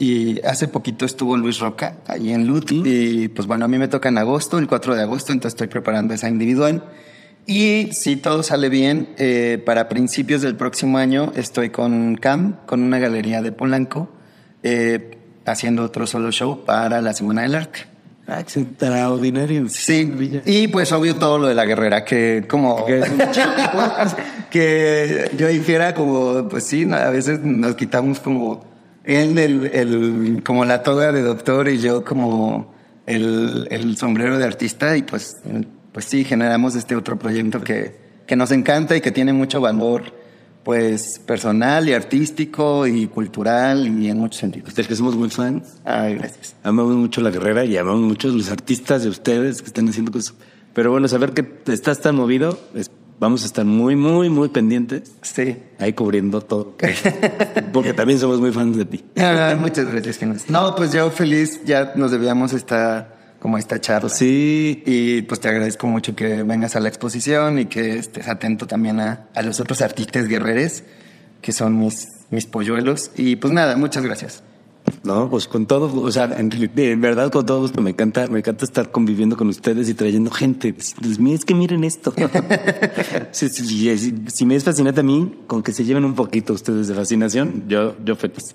Y 0.00 0.40
hace 0.46 0.66
poquito 0.66 1.04
estuvo 1.04 1.36
Luis 1.36 1.58
Roca 1.58 1.96
ahí 2.06 2.32
en 2.32 2.46
Lut. 2.46 2.72
Y 2.72 3.28
pues 3.28 3.46
bueno, 3.46 3.66
a 3.66 3.68
mí 3.68 3.76
me 3.76 3.86
toca 3.86 4.08
en 4.08 4.16
agosto, 4.16 4.58
el 4.58 4.66
4 4.66 4.94
de 4.96 5.02
agosto, 5.02 5.30
entonces 5.30 5.52
estoy 5.54 5.68
preparando 5.68 6.14
esa 6.14 6.26
individual. 6.26 6.82
Y 7.46 7.90
si 7.92 8.16
todo 8.16 8.42
sale 8.42 8.70
bien, 8.70 9.10
eh, 9.18 9.62
para 9.66 9.90
principios 9.90 10.40
del 10.40 10.56
próximo 10.56 10.96
año 10.96 11.32
estoy 11.36 11.68
con 11.68 12.16
CAM, 12.16 12.64
con 12.64 12.82
una 12.82 12.98
galería 12.98 13.42
de 13.42 13.52
Polanco, 13.52 14.08
eh, 14.62 15.18
haciendo 15.44 15.84
otro 15.84 16.06
solo 16.06 16.32
show 16.32 16.64
para 16.64 17.02
la 17.02 17.12
Semana 17.12 17.42
del 17.42 17.56
Arte. 17.56 17.80
Ah, 18.26 18.40
extraordinario. 18.40 19.68
Sí, 19.68 20.40
y 20.46 20.68
pues 20.68 20.92
obvio 20.92 21.16
todo 21.16 21.38
lo 21.38 21.48
de 21.48 21.54
la 21.54 21.66
guerrera, 21.66 22.06
que 22.06 22.46
como 22.48 22.86
Que 24.50 25.30
yo 25.36 25.46
dijera 25.48 25.92
como, 25.92 26.48
pues 26.48 26.64
sí, 26.64 26.88
a 26.90 27.10
veces 27.10 27.40
nos 27.40 27.74
quitamos 27.74 28.18
como 28.18 28.69
él 29.04 29.38
el, 29.38 29.66
el- 29.66 30.42
como 30.44 30.64
la 30.64 30.82
toga 30.82 31.12
de 31.12 31.22
doctor 31.22 31.68
y 31.68 31.78
yo 31.78 32.04
como 32.04 32.72
el, 33.06 33.66
el 33.70 33.96
sombrero 33.96 34.38
de 34.38 34.44
artista 34.44 34.96
y 34.96 35.02
pues, 35.02 35.38
pues 35.92 36.04
sí, 36.04 36.24
generamos 36.24 36.74
este 36.76 36.94
otro 36.96 37.18
proyecto 37.18 37.60
que, 37.60 37.96
que 38.26 38.36
nos 38.36 38.50
encanta 38.52 38.96
y 38.96 39.00
que 39.00 39.10
tiene 39.10 39.32
mucho 39.32 39.60
valor 39.60 40.18
pues 40.62 41.18
personal 41.26 41.88
y 41.88 41.94
artístico 41.94 42.86
y 42.86 43.06
cultural 43.06 43.88
y 44.02 44.10
en 44.10 44.18
muchos 44.18 44.40
sentidos. 44.40 44.74
Del 44.74 44.86
que 44.86 44.94
somos 44.94 45.16
muy 45.16 45.30
fans. 45.30 45.78
Ay, 45.84 46.16
gracias. 46.16 46.54
Amamos 46.62 46.96
mucho 46.96 47.22
la 47.22 47.30
guerrera 47.30 47.64
y 47.64 47.76
amamos 47.78 48.02
mucho 48.02 48.28
los 48.28 48.50
artistas 48.50 49.02
de 49.02 49.08
ustedes 49.08 49.62
que 49.62 49.68
están 49.68 49.88
haciendo 49.88 50.12
cosas. 50.12 50.34
Pero 50.74 50.90
bueno, 50.92 51.08
saber 51.08 51.32
que 51.32 51.48
estás 51.72 52.00
tan 52.00 52.14
movido, 52.14 52.60
es- 52.74 52.90
vamos 53.20 53.42
a 53.42 53.46
estar 53.46 53.64
muy, 53.64 53.94
muy, 53.94 54.28
muy 54.30 54.48
pendientes 54.48 55.12
Sí. 55.22 55.56
ahí 55.78 55.92
cubriendo 55.92 56.40
todo. 56.40 56.74
Porque 57.72 57.92
también 57.92 58.18
somos 58.18 58.40
muy 58.40 58.50
fans 58.52 58.76
de 58.76 58.84
ti. 58.86 59.04
Muchas 59.60 59.86
gracias. 59.92 60.18
No, 60.50 60.74
pues 60.74 60.92
yo 60.92 61.10
feliz, 61.10 61.60
ya 61.64 61.92
nos 61.96 62.10
debíamos 62.10 62.52
esta, 62.52 63.14
como 63.38 63.58
esta 63.58 63.80
charla. 63.80 64.08
Sí, 64.08 64.82
Y 64.86 65.22
pues 65.22 65.38
te 65.40 65.48
agradezco 65.48 65.86
mucho 65.86 66.16
que 66.16 66.42
vengas 66.42 66.74
a 66.76 66.80
la 66.80 66.88
exposición 66.88 67.58
y 67.58 67.66
que 67.66 67.98
estés 67.98 68.26
atento 68.26 68.66
también 68.66 68.98
a, 69.00 69.28
a 69.34 69.42
los 69.42 69.60
otros 69.60 69.82
artistas 69.82 70.26
guerreres, 70.26 70.84
que 71.42 71.52
son 71.52 71.78
mis, 71.78 72.08
mis 72.30 72.46
polluelos. 72.46 73.10
Y 73.16 73.36
pues 73.36 73.52
nada, 73.52 73.76
muchas 73.76 74.02
gracias. 74.02 74.42
No, 75.04 75.28
pues 75.30 75.46
con 75.48 75.66
todo, 75.66 75.92
o 76.02 76.10
sea, 76.12 76.24
en, 76.36 76.50
en 76.52 77.00
verdad 77.00 77.30
con 77.30 77.46
todo 77.46 77.60
gusto 77.60 77.80
me 77.80 77.90
encanta, 77.90 78.26
me 78.26 78.40
encanta 78.40 78.64
estar 78.64 78.90
conviviendo 78.90 79.36
con 79.36 79.48
ustedes 79.48 79.88
y 79.88 79.94
trayendo 79.94 80.30
gente. 80.30 80.72
Decirles, 80.72 81.18
"Mira, 81.18 81.36
es 81.36 81.44
que 81.44 81.54
miren 81.54 81.84
esto. 81.84 82.12
Sí, 83.32 83.48
sí, 83.48 83.64
sí, 83.96 84.14
si 84.26 84.46
me 84.46 84.56
es 84.56 84.64
fascinante 84.64 85.00
a 85.00 85.04
mí, 85.04 85.32
con 85.46 85.62
que 85.62 85.72
se 85.72 85.84
lleven 85.84 86.04
un 86.04 86.14
poquito 86.14 86.52
ustedes 86.52 86.88
de 86.88 86.94
fascinación, 86.94 87.64
yo, 87.68 87.94
yo 88.04 88.16
feliz. 88.16 88.54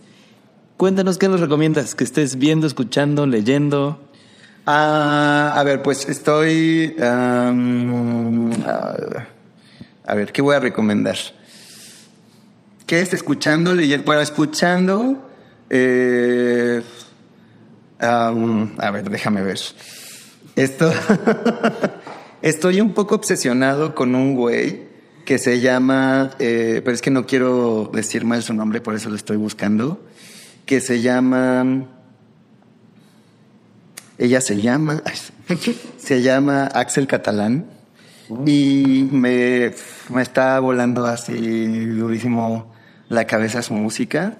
Cuéntanos 0.77 1.17
qué 1.17 1.29
nos 1.29 1.39
recomiendas, 1.39 1.95
que 1.95 2.03
estés 2.03 2.35
viendo, 2.37 2.67
escuchando, 2.67 3.25
leyendo. 3.25 3.99
Ah, 4.65 5.53
a 5.55 5.63
ver, 5.63 5.81
pues 5.81 6.09
estoy... 6.09 6.95
a 6.99 7.51
ver, 10.15 10.31
¿qué 10.33 10.41
voy 10.41 10.55
a 10.55 10.59
recomendar? 10.59 11.17
¿Qué 12.85 12.99
es 13.01 13.13
escuchando? 13.13 13.73
Leyendo? 13.73 14.05
Bueno, 14.05 14.21
escuchando... 14.21 15.24
eh, 15.69 16.82
a 17.99 18.91
ver, 18.91 19.10
déjame 19.10 19.41
ver. 19.41 19.60
Esto... 20.56 20.91
Estoy 22.45 22.80
un 22.80 22.93
poco 22.93 23.15
obsesionado 23.15 23.95
con 23.95 24.13
un 24.13 24.36
güey 24.36 24.84
que 25.25 25.39
se 25.39 25.62
llama, 25.62 26.30
eh, 26.38 26.82
pero 26.86 26.93
es 26.93 27.01
que 27.01 27.10
no 27.10 27.25
quiero 27.25 27.89
decir 27.91 28.23
mal 28.23 28.43
su 28.43 28.54
nombre, 28.54 28.82
por 28.82 28.93
eso 28.93 29.10
lo 29.10 29.15
estoy 29.15 29.38
buscando, 29.38 30.06
que 30.67 30.80
se 30.80 31.01
llama... 31.01 31.88
Ella 34.19 34.41
se 34.41 34.62
llama, 34.62 35.01
se 35.97 36.21
llama 36.21 36.67
Axel 36.67 37.08
Catalán 37.08 37.65
y 38.45 39.10
me, 39.12 39.73
me 40.10 40.21
está 40.21 40.60
volando 40.60 41.08
así 41.08 41.86
durísimo 41.88 42.71
la 43.10 43.25
cabeza 43.25 43.63
su 43.63 43.73
música. 43.73 44.38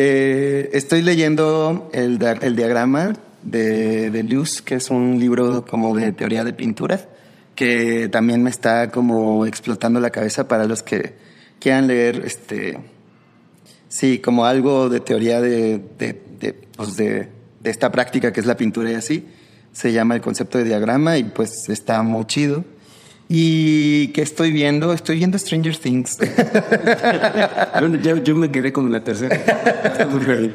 Eh, 0.00 0.70
estoy 0.74 1.02
leyendo 1.02 1.90
el, 1.92 2.22
el 2.22 2.54
diagrama 2.54 3.14
de, 3.42 4.12
de 4.12 4.22
Luz, 4.22 4.62
que 4.62 4.76
es 4.76 4.90
un 4.90 5.18
libro 5.18 5.64
como 5.64 5.96
de 5.96 6.12
teoría 6.12 6.44
de 6.44 6.52
pintura, 6.52 7.00
que 7.56 8.08
también 8.08 8.44
me 8.44 8.50
está 8.50 8.92
como 8.92 9.44
explotando 9.44 9.98
la 9.98 10.10
cabeza 10.10 10.46
para 10.46 10.66
los 10.66 10.84
que 10.84 11.14
quieran 11.58 11.88
leer 11.88 12.22
este, 12.24 12.78
Sí, 13.88 14.20
como 14.20 14.44
algo 14.44 14.88
de 14.88 15.00
teoría 15.00 15.40
de, 15.40 15.80
de, 15.98 16.22
de, 16.38 16.52
pues 16.76 16.96
de 16.96 17.30
esta 17.64 17.90
práctica 17.90 18.32
que 18.32 18.38
es 18.38 18.46
la 18.46 18.56
pintura 18.56 18.92
y 18.92 18.94
así. 18.94 19.26
Se 19.72 19.92
llama 19.92 20.14
el 20.14 20.20
concepto 20.20 20.58
de 20.58 20.64
diagrama 20.64 21.18
y 21.18 21.24
pues 21.24 21.68
está 21.68 22.04
muy 22.04 22.24
chido. 22.26 22.64
¿Y 23.30 24.08
qué 24.08 24.22
estoy 24.22 24.52
viendo? 24.52 24.92
Estoy 24.94 25.18
viendo 25.18 25.38
Stranger 25.38 25.76
Things. 25.76 26.16
Yo, 28.02 28.16
yo 28.16 28.34
me 28.34 28.50
quedé 28.50 28.72
con 28.72 28.90
la 28.90 29.04
tercera. 29.04 29.36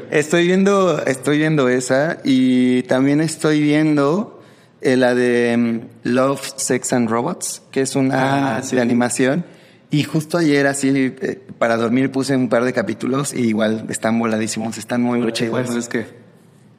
estoy 0.10 0.48
viendo, 0.48 1.04
estoy 1.06 1.38
viendo 1.38 1.70
esa 1.70 2.18
y 2.24 2.82
también 2.84 3.22
estoy 3.22 3.62
viendo 3.62 4.42
eh, 4.82 4.98
la 4.98 5.14
de 5.14 5.56
mm, 5.56 6.10
Love, 6.10 6.42
Sex 6.56 6.94
and 6.94 7.10
Robots, 7.10 7.62
que 7.72 7.82
es 7.82 7.96
una 7.96 8.58
Ah, 8.58 8.64
sí. 8.64 8.76
de 8.76 8.82
animación. 8.82 9.46
Y 9.92 10.04
justo 10.04 10.40
ayer 10.40 10.66
así 10.66 10.90
eh, 10.96 11.40
para 11.60 11.78
dormir 11.78 12.10
puse 12.12 12.36
un 12.36 12.50
par 12.50 12.64
de 12.64 12.74
capítulos 12.74 13.34
y 13.34 13.42
igual 13.42 13.86
están 13.90 14.18
voladísimos, 14.18 14.80
están 14.80 15.02
muy, 15.04 15.20
muy 15.20 15.32
chidos. 15.32 15.52
Bueno, 15.52 15.78
es 15.78 15.88
que 15.88 16.06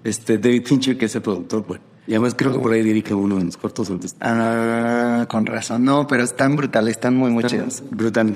este 0.02 0.38
David 0.38 0.66
Fincher, 0.66 0.98
que 0.98 1.04
es 1.06 1.14
el 1.14 1.22
productor, 1.22 1.64
bueno, 1.66 1.84
y 2.06 2.12
además 2.12 2.34
creo 2.36 2.52
que 2.52 2.58
por 2.58 2.72
ahí 2.72 2.82
dirige 2.82 3.14
uno 3.14 3.36
de 3.36 3.44
los 3.44 3.56
cortos 3.56 3.88
donde 3.88 4.08
Ah, 4.20 5.26
con 5.28 5.46
razón. 5.46 5.84
No, 5.84 6.06
pero 6.06 6.22
están 6.22 6.56
brutales, 6.56 6.92
están 6.96 7.16
muy, 7.16 7.30
muy 7.30 7.44
chidos. 7.44 7.82
Brutal. 7.90 8.34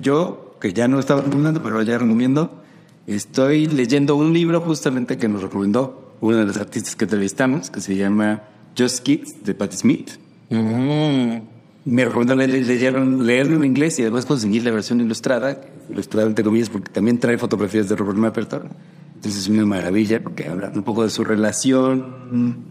Yo, 0.00 0.56
que 0.60 0.72
ya 0.72 0.88
no 0.88 0.98
estaba 0.98 1.20
recomendando, 1.22 1.62
pero 1.62 1.82
ya 1.82 1.98
recomiendo, 1.98 2.62
estoy 3.06 3.66
leyendo 3.66 4.16
un 4.16 4.32
libro 4.32 4.60
justamente 4.60 5.16
que 5.18 5.28
nos 5.28 5.42
recomendó 5.42 6.14
uno 6.20 6.36
de 6.38 6.44
los 6.46 6.56
artistas 6.56 6.96
que 6.96 7.04
entrevistamos, 7.04 7.70
que 7.70 7.80
se 7.80 7.96
llama 7.96 8.42
Just 8.76 9.00
Kids, 9.02 9.44
de 9.44 9.54
Patti 9.54 9.76
Smith. 9.76 10.10
Mm. 10.50 11.38
Me 11.86 12.04
recomendó 12.04 12.34
le- 12.36 12.46
le- 12.46 12.62
leyeron- 12.62 13.22
leerlo 13.22 13.56
en 13.56 13.64
inglés 13.64 13.98
y 13.98 14.02
además 14.02 14.26
conseguir 14.26 14.64
la 14.64 14.70
versión 14.70 15.00
ilustrada, 15.00 15.60
ilustrada 15.88 16.26
entre 16.26 16.44
comillas, 16.44 16.68
porque 16.68 16.90
también 16.92 17.18
trae 17.18 17.38
fotografías 17.38 17.88
de 17.88 17.96
Robert 17.96 18.18
Mapplethorpe. 18.18 18.68
Entonces 19.14 19.42
es 19.42 19.48
una 19.48 19.64
maravilla 19.64 20.22
porque 20.22 20.46
habla 20.46 20.70
un 20.74 20.82
poco 20.82 21.02
de 21.04 21.10
su 21.10 21.24
relación 21.24 22.64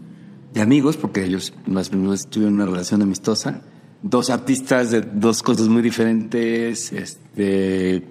de 0.54 0.60
amigos, 0.60 0.96
porque 0.96 1.24
ellos 1.24 1.52
más 1.66 1.92
o 1.92 1.96
menos 1.96 2.26
tuvieron 2.26 2.54
una 2.54 2.66
relación 2.66 3.02
amistosa. 3.02 3.62
Dos 4.02 4.30
artistas 4.30 4.90
de 4.90 5.02
dos 5.02 5.42
cosas 5.42 5.68
muy 5.68 5.82
diferentes. 5.82 6.92
Este, 6.92 8.02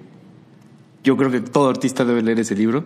yo 1.03 1.17
creo 1.17 1.31
que 1.31 1.41
todo 1.41 1.69
artista 1.69 2.05
debe 2.05 2.21
leer 2.21 2.39
ese 2.39 2.55
libro, 2.55 2.85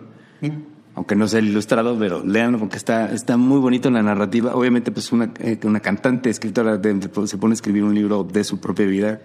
aunque 0.94 1.14
no 1.16 1.26
sea 1.28 1.40
el 1.40 1.48
ilustrado, 1.48 1.98
pero 1.98 2.24
léanlo 2.24 2.58
porque 2.58 2.76
está, 2.76 3.12
está 3.12 3.36
muy 3.36 3.58
bonito 3.58 3.88
en 3.88 3.94
la 3.94 4.02
narrativa. 4.02 4.54
Obviamente, 4.54 4.90
pues 4.92 5.12
una, 5.12 5.32
eh, 5.40 5.58
una 5.64 5.80
cantante, 5.80 6.30
escritora, 6.30 6.76
de- 6.78 7.10
se 7.26 7.36
pone 7.38 7.52
a 7.52 7.54
escribir 7.54 7.84
un 7.84 7.94
libro 7.94 8.24
de 8.24 8.42
su 8.44 8.58
propia 8.60 8.86
vida, 8.86 9.20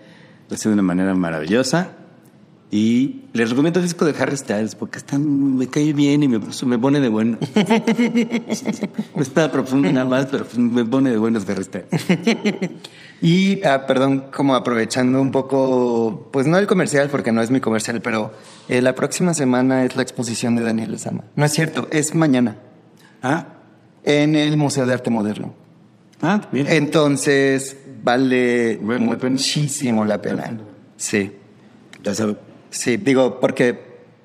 lo 0.49 0.55
hace 0.55 0.69
de 0.69 0.73
una 0.73 0.83
manera 0.83 1.13
maravillosa. 1.15 1.91
Y 2.71 3.21
les 3.33 3.49
recomiendo 3.49 3.79
el 3.79 3.85
disco 3.85 4.05
de 4.05 4.13
Harry 4.21 4.37
Styles 4.37 4.75
porque 4.75 4.99
está, 4.99 5.17
me 5.17 5.65
cae 5.67 5.91
bien 5.93 6.21
y 6.21 6.27
me, 6.27 6.39
me 6.39 6.77
pone 6.77 6.99
de 6.99 7.09
bueno. 7.09 7.39
no 9.15 9.21
está 9.21 9.51
profundo 9.51 9.91
nada 9.91 10.05
más, 10.05 10.27
pero 10.27 10.45
me 10.55 10.85
pone 10.85 11.09
de 11.09 11.17
buenos 11.17 11.49
Harry 11.49 11.63
Styles. 11.63 11.87
Y, 13.21 13.61
ah, 13.65 13.85
perdón, 13.87 14.25
como 14.31 14.55
aprovechando 14.55 15.19
un 15.21 15.31
poco, 15.31 16.29
pues 16.31 16.47
no 16.47 16.57
el 16.57 16.67
comercial, 16.67 17.09
porque 17.09 17.31
no 17.31 17.41
es 17.41 17.51
mi 17.51 17.59
comercial, 17.59 18.01
pero 18.01 18.31
eh, 18.69 18.81
la 18.81 18.93
próxima 18.95 19.33
semana 19.33 19.83
es 19.83 19.95
la 19.95 20.03
exposición 20.03 20.55
de 20.55 20.61
Daniel 20.63 20.91
Lezama. 20.91 21.23
No 21.35 21.45
es 21.45 21.51
cierto, 21.51 21.87
es 21.91 22.13
mañana. 22.15 22.55
Ah, 23.21 23.47
En 24.03 24.35
el 24.35 24.55
Museo 24.57 24.85
de 24.85 24.93
Arte 24.93 25.09
Moderno. 25.09 25.53
ah, 26.21 26.39
bien. 26.51 26.67
Entonces, 26.69 27.75
vale 28.03 28.77
muchísimo 28.81 30.05
la 30.05 30.21
pena. 30.21 30.57
Sí, 30.95 31.31
ya 32.03 32.13
sabes. 32.13 32.37
Sí, 32.69 32.97
digo, 32.97 33.39
porque, 33.39 33.79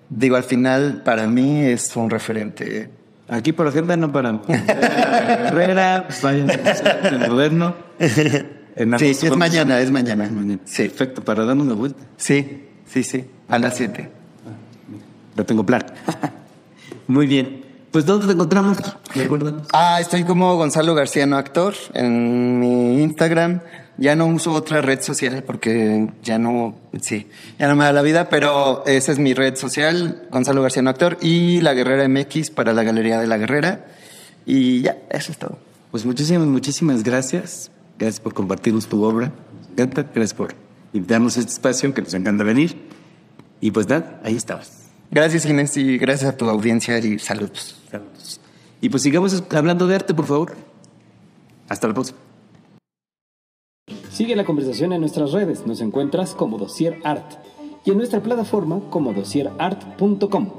digo, 0.09 0.36
al 0.36 0.45
final, 0.45 1.03
para 1.05 1.26
mí 1.26 1.62
es 1.64 1.95
un 1.97 2.11
referente. 2.11 2.90
Aquí 3.28 3.53
por 3.53 3.66
ejemplo 3.66 3.97
no 3.97 4.12
paramos. 4.12 4.47
Herrera, 4.49 6.07
vayan 6.22 6.51
al 6.51 7.28
moderno. 7.30 7.74
En 8.76 8.99
Sí, 8.99 9.11
es 9.11 9.36
mañana, 9.36 9.80
es 9.80 9.90
mañana. 9.90 10.28
Mañana. 10.30 10.61
Sí, 10.64 10.88
Perfecto, 10.88 11.24
para 11.24 11.45
darnos 11.45 11.66
una 11.66 11.74
vuelta. 11.74 12.03
sí, 12.16 12.64
sí, 12.86 13.03
sí, 13.03 13.24
a 13.49 13.59
las 13.59 13.76
7. 13.76 14.11
Lo 15.36 15.45
tengo 15.45 15.64
plan. 15.64 15.84
Muy 17.07 17.26
bien. 17.26 17.64
Pues 17.95 18.07
¿dónde 18.07 18.26
te 18.26 18.32
encontramos? 18.32 18.76
Recuérdanos. 19.14 19.68
Ah, 19.72 20.01
estoy 20.01 20.24
como 20.24 20.57
Gonzalo 20.57 20.97
Garciano 20.97 21.36
Actor 21.36 21.74
en 21.92 22.59
mi 22.59 23.01
Instagram. 23.01 23.61
Ya 23.99 24.16
no 24.16 24.26
uso 24.26 24.51
otra 24.53 24.80
red 24.80 25.01
social 25.01 25.45
porque 25.45 26.09
ya 26.20 26.36
no, 26.36 26.74
sí, 27.01 27.28
ya 27.57 27.68
no 27.68 27.76
me 27.76 27.84
da 27.84 27.92
la 27.92 28.03
vida, 28.03 28.28
pero 28.28 28.84
esa 28.84 29.12
es 29.12 29.20
mi 29.20 29.32
red 29.32 29.55
social, 29.55 30.26
Gonzalo 30.32 30.61
Garciano 30.61 30.90
Actor 30.90 31.18
y 31.20 31.61
La 31.61 31.72
Guerrera 31.72 32.09
MX 32.09 32.51
para 32.51 32.72
la 32.72 32.82
Galería 32.82 33.20
de 33.20 33.28
la 33.28 33.38
Guerrera. 33.38 33.86
Y 34.45 34.80
ya, 34.82 34.99
eso 35.09 35.30
es 35.30 35.38
todo. 35.38 35.57
Pues 35.92 36.05
muchísimas, 36.05 36.49
muchísimas 36.49 37.05
gracias. 37.05 37.70
Gracias 37.97 38.18
por 38.18 38.34
compartirnos 38.34 38.88
tu 38.88 39.05
obra. 39.05 39.30
Encanta. 39.70 40.03
Gracias 40.12 40.34
por 40.34 40.53
invitarnos 40.92 41.36
a 41.36 41.40
este 41.40 41.53
espacio, 41.53 41.95
que 41.95 42.03
nos 42.03 42.14
encanta 42.14 42.42
venir. 42.42 42.76
Y 43.61 43.70
pues 43.70 43.88
nada, 43.88 44.20
ahí 44.24 44.34
estabas. 44.34 44.80
Gracias 45.12 45.47
Inés 45.47 45.76
y 45.76 45.97
gracias 45.97 46.32
a 46.32 46.36
tu 46.36 46.51
audiencia 46.51 46.99
y 46.99 47.20
saludos. 47.20 47.84
Y 48.80 48.88
pues 48.88 49.03
sigamos 49.03 49.42
hablando 49.51 49.86
de 49.86 49.95
arte, 49.95 50.14
por 50.14 50.26
favor. 50.26 50.55
Hasta 51.68 51.88
la 51.88 51.95
próxima. 51.95 52.18
Sigue 54.11 54.36
la 54.36 54.45
conversación 54.45 54.92
en 54.92 55.01
nuestras 55.01 55.32
redes. 55.32 55.66
Nos 55.66 55.80
encuentras 55.80 56.34
como 56.34 56.59
Dossier 56.59 57.01
Art 57.05 57.32
y 57.84 57.90
en 57.90 57.99
nuestra 57.99 58.22
plataforma 58.22 58.80
como 58.90 59.12
dossierart.com. 59.12 60.51